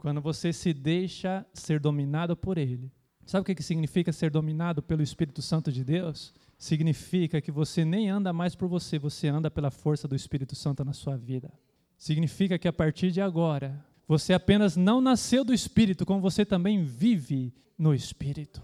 Quando 0.00 0.20
você 0.20 0.52
se 0.52 0.72
deixa 0.72 1.46
ser 1.54 1.78
dominado 1.78 2.36
por 2.36 2.58
Ele. 2.58 2.90
Sabe 3.24 3.42
o 3.42 3.54
que 3.54 3.62
significa 3.62 4.12
ser 4.12 4.30
dominado 4.30 4.82
pelo 4.82 5.02
Espírito 5.02 5.40
Santo 5.40 5.70
de 5.70 5.84
Deus? 5.84 6.34
significa 6.60 7.40
que 7.40 7.50
você 7.50 7.86
nem 7.86 8.10
anda 8.10 8.34
mais 8.34 8.54
por 8.54 8.68
você, 8.68 8.98
você 8.98 9.28
anda 9.28 9.50
pela 9.50 9.70
força 9.70 10.06
do 10.06 10.14
Espírito 10.14 10.54
Santo 10.54 10.84
na 10.84 10.92
sua 10.92 11.16
vida. 11.16 11.50
Significa 11.96 12.58
que 12.58 12.68
a 12.68 12.72
partir 12.72 13.10
de 13.10 13.18
agora, 13.18 13.82
você 14.06 14.34
apenas 14.34 14.76
não 14.76 15.00
nasceu 15.00 15.42
do 15.42 15.54
Espírito, 15.54 16.04
como 16.04 16.20
você 16.20 16.44
também 16.44 16.84
vive 16.84 17.54
no 17.78 17.94
Espírito. 17.94 18.62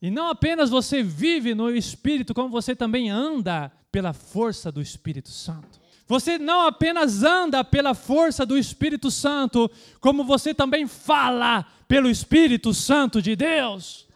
E 0.00 0.08
não 0.08 0.28
apenas 0.28 0.70
você 0.70 1.02
vive 1.02 1.52
no 1.52 1.68
Espírito, 1.68 2.32
como 2.32 2.48
você 2.48 2.76
também 2.76 3.10
anda 3.10 3.72
pela 3.90 4.12
força 4.12 4.70
do 4.70 4.80
Espírito 4.80 5.30
Santo. 5.30 5.81
Você 6.12 6.38
não 6.38 6.66
apenas 6.66 7.22
anda 7.22 7.64
pela 7.64 7.94
força 7.94 8.44
do 8.44 8.58
Espírito 8.58 9.10
Santo, 9.10 9.70
como 9.98 10.22
você 10.22 10.52
também 10.52 10.86
fala 10.86 11.64
pelo 11.88 12.10
Espírito 12.10 12.74
Santo 12.74 13.22
de 13.22 13.34
Deus. 13.34 14.06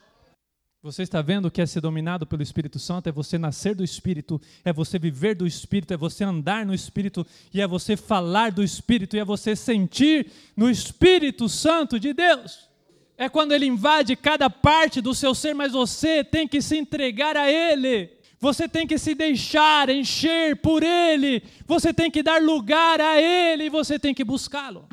Você 0.83 1.05
está 1.05 1.23
vendo 1.23 1.51
que 1.51 1.63
é 1.63 1.65
ser 1.65 1.81
dominado 1.81 2.27
pelo 2.27 2.43
Espírito 2.43 2.79
Santo? 2.79 3.09
É 3.09 3.13
você 3.13 3.39
nascer 3.39 3.75
do 3.75 3.83
Espírito, 3.83 4.39
é 4.63 4.75
você 4.75 4.99
viver 4.99 5.37
do 5.37 5.47
Espírito, 5.47 5.95
é 5.95 5.97
você 5.97 6.23
andar 6.23 6.67
no 6.67 6.75
Espírito, 6.75 7.27
e 7.51 7.63
é 7.63 7.67
você 7.67 7.97
falar 7.97 8.53
do 8.53 8.63
Espírito, 8.63 9.17
e 9.17 9.19
é 9.19 9.25
você 9.25 9.57
sentir 9.57 10.31
no 10.55 10.69
Espírito 10.69 11.49
Santo 11.49 11.99
de 11.99 12.13
Deus. 12.13 12.69
É 13.17 13.27
quando 13.31 13.53
ele 13.53 13.65
invade 13.65 14.15
cada 14.17 14.51
parte 14.51 15.01
do 15.01 15.15
seu 15.15 15.35
ser, 15.35 15.55
mas 15.55 15.73
você 15.73 16.23
tem 16.23 16.47
que 16.47 16.61
se 16.61 16.77
entregar 16.77 17.39
a 17.39 17.51
Ele. 17.51 18.16
Você 18.39 18.69
tem 18.69 18.87
que 18.87 18.99
se 18.99 19.15
deixar 19.15 19.89
encher 19.89 20.57
por 20.57 20.83
Ele. 20.83 21.43
Você 21.67 21.93
tem 21.93 22.11
que 22.11 22.23
dar 22.23 22.41
lugar 22.41 23.01
a 23.01 23.21
Ele 23.21 23.71
você 23.71 23.99
tem 23.99 24.15
que 24.15 24.25
buscá-lo. 24.25 24.89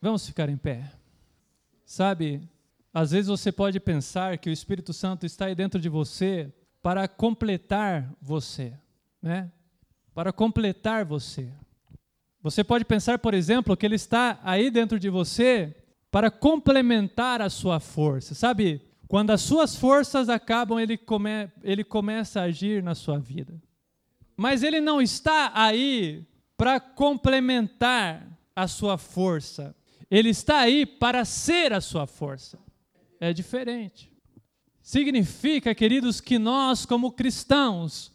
Vamos 0.00 0.26
ficar 0.26 0.48
em 0.48 0.56
pé. 0.56 0.90
Sabe, 1.84 2.48
às 2.94 3.10
vezes 3.10 3.28
você 3.28 3.52
pode 3.52 3.78
pensar 3.78 4.38
que 4.38 4.48
o 4.48 4.52
Espírito 4.52 4.92
Santo 4.92 5.26
está 5.26 5.46
aí 5.46 5.54
dentro 5.54 5.80
de 5.80 5.88
você 5.88 6.52
para 6.82 7.06
completar 7.06 8.10
você, 8.20 8.72
né? 9.20 9.50
Para 10.14 10.32
completar 10.32 11.04
você. 11.04 11.52
Você 12.42 12.64
pode 12.64 12.84
pensar, 12.84 13.18
por 13.18 13.34
exemplo, 13.34 13.76
que 13.76 13.84
ele 13.84 13.96
está 13.96 14.40
aí 14.42 14.70
dentro 14.70 14.98
de 14.98 15.10
você 15.10 15.76
para 16.10 16.30
complementar 16.30 17.42
a 17.42 17.50
sua 17.50 17.78
força. 17.78 18.34
Sabe, 18.34 18.80
quando 19.10 19.30
as 19.30 19.40
suas 19.40 19.74
forças 19.74 20.28
acabam, 20.28 20.78
ele, 20.78 20.96
come, 20.96 21.50
ele 21.64 21.82
começa 21.82 22.40
a 22.40 22.44
agir 22.44 22.80
na 22.80 22.94
sua 22.94 23.18
vida. 23.18 23.60
Mas 24.36 24.62
ele 24.62 24.80
não 24.80 25.02
está 25.02 25.50
aí 25.52 26.24
para 26.56 26.78
complementar 26.78 28.24
a 28.54 28.68
sua 28.68 28.96
força. 28.96 29.74
Ele 30.08 30.28
está 30.28 30.60
aí 30.60 30.86
para 30.86 31.24
ser 31.24 31.72
a 31.72 31.80
sua 31.80 32.06
força 32.06 32.56
é 33.18 33.32
diferente. 33.32 34.08
Significa, 34.80 35.74
queridos, 35.74 36.20
que 36.20 36.38
nós, 36.38 36.86
como 36.86 37.10
cristãos, 37.10 38.12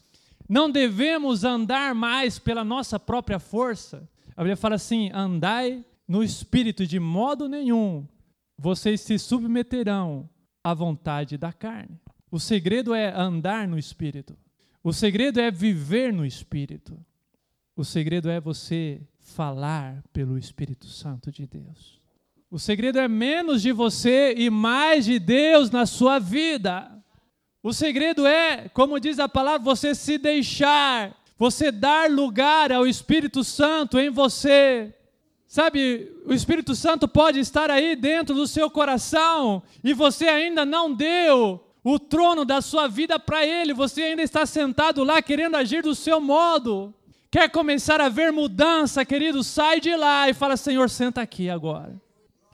não 0.48 0.72
devemos 0.72 1.43
andar 1.43 1.93
mais 1.93 2.39
pela 2.39 2.64
nossa 2.64 2.98
própria 2.98 3.38
força. 3.38 4.10
A 4.34 4.43
Bíblia 4.43 4.56
fala 4.56 4.76
assim: 4.76 5.12
andai 5.14 5.86
no 6.08 6.24
espírito, 6.24 6.88
de 6.88 7.02
modo 7.02 7.50
nenhum 7.50 8.08
vocês 8.58 9.02
se 9.02 9.20
submeterão 9.20 10.30
à 10.66 10.74
vontade 10.74 11.38
da 11.38 11.53
carne. 11.53 12.01
O 12.32 12.39
segredo 12.39 12.95
é 12.95 13.13
andar 13.16 13.68
no 13.68 13.78
espírito. 13.78 14.36
O 14.84 14.91
segredo 14.91 15.39
é 15.39 15.51
viver 15.51 16.11
no 16.11 16.26
espírito. 16.26 16.97
O 17.76 17.86
segredo 17.86 18.32
é 18.32 18.41
você 18.41 18.99
falar 19.20 20.03
pelo 20.11 20.38
Espírito 20.38 20.88
Santo 20.88 21.32
de 21.32 21.45
Deus. 21.45 22.01
O 22.49 22.57
segredo 22.57 22.97
é 22.97 23.07
menos 23.07 23.61
de 23.61 23.72
você 23.72 24.34
e 24.36 24.49
mais 24.49 25.05
de 25.05 25.20
Deus 25.20 25.70
na 25.70 25.86
sua 25.86 26.18
vida. 26.18 26.91
O 27.61 27.72
segredo 27.72 28.26
é, 28.26 28.68
como 28.70 28.99
diz 28.99 29.20
a 29.20 29.30
palavra, 29.30 29.63
você 29.63 29.93
se 29.93 30.18
deixar, 30.18 31.16
você 31.38 31.72
dar 31.72 32.09
lugar 32.09 32.72
ao 32.72 32.88
Espírito 32.88 33.43
Santo 33.43 33.99
em 33.99 34.09
você. 34.09 34.93
Sabe, 35.48 36.12
o 36.26 36.34
Espírito 36.34 36.76
Santo 36.76 37.08
pode 37.08 37.39
estar 37.39 37.70
aí 37.70 37.96
dentro 37.96 38.36
do 38.36 38.48
seu 38.48 38.70
coração 38.70 39.62
e 39.84 39.93
você 39.93 40.26
ainda 40.26 40.66
não 40.66 40.93
deu 40.93 41.64
o 41.84 42.00
trono 42.00 42.43
da 42.43 42.62
sua 42.62 42.88
vida 42.88 43.20
para 43.20 43.46
Ele, 43.46 43.74
você 43.74 44.02
ainda 44.02 44.24
está 44.24 44.46
sentado 44.46 45.04
lá 45.04 45.22
querendo 45.22 45.56
agir 45.56 45.84
do 45.84 45.93
seu 45.93 46.20
modo. 46.20 46.93
Quer 47.30 47.50
começar 47.50 48.02
a 48.02 48.10
ver 48.10 48.32
mudança, 48.32 49.06
querido? 49.06 49.43
Sai 49.43 49.80
de 49.80 49.96
lá 49.96 50.30
e 50.30 50.34
fala: 50.34 50.58
Senhor, 50.58 50.89
senta 50.89 51.22
aqui 51.22 51.50
agora. 51.50 51.96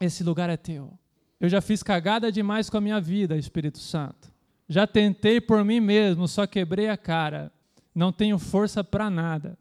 Esse 0.02 0.24
lugar 0.24 0.50
é 0.50 0.58
teu. 0.58 0.92
Eu 1.40 1.48
já 1.48 1.62
fiz 1.62 1.82
cagada 1.82 2.32
demais 2.32 2.70
com 2.70 2.78
a 2.78 2.82
minha 2.82 3.00
vida, 3.00 3.38
Espírito 3.38 3.80
Santo. 3.80 4.32
Já 4.68 4.86
tentei 4.86 5.40
por 5.40 5.64
mim 5.64 5.80
mesmo, 5.80 6.28
só 6.28 6.46
quebrei 6.46 6.90
a 6.90 6.98
cara. 6.98 7.52
Não 7.94 8.12
tenho 8.12 8.38
força 8.38 8.84
para 8.84 9.10
nada. 9.10 9.58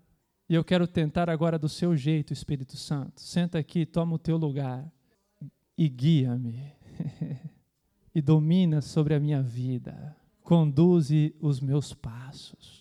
E 0.51 0.55
eu 0.57 0.65
quero 0.65 0.85
tentar 0.85 1.31
agora 1.31 1.57
do 1.57 1.69
seu 1.69 1.97
jeito, 1.97 2.33
Espírito 2.33 2.77
Santo. 2.77 3.21
Senta 3.21 3.57
aqui, 3.57 3.87
toma 3.87 4.17
o 4.17 4.19
teu 4.19 4.37
lugar 4.37 4.85
e 5.79 5.89
guia-me. 5.89 6.73
e 8.13 8.21
domina 8.21 8.81
sobre 8.81 9.15
a 9.15 9.21
minha 9.21 9.41
vida. 9.41 10.17
Conduze 10.43 11.37
os 11.39 11.61
meus 11.61 11.95
passos. 11.95 12.80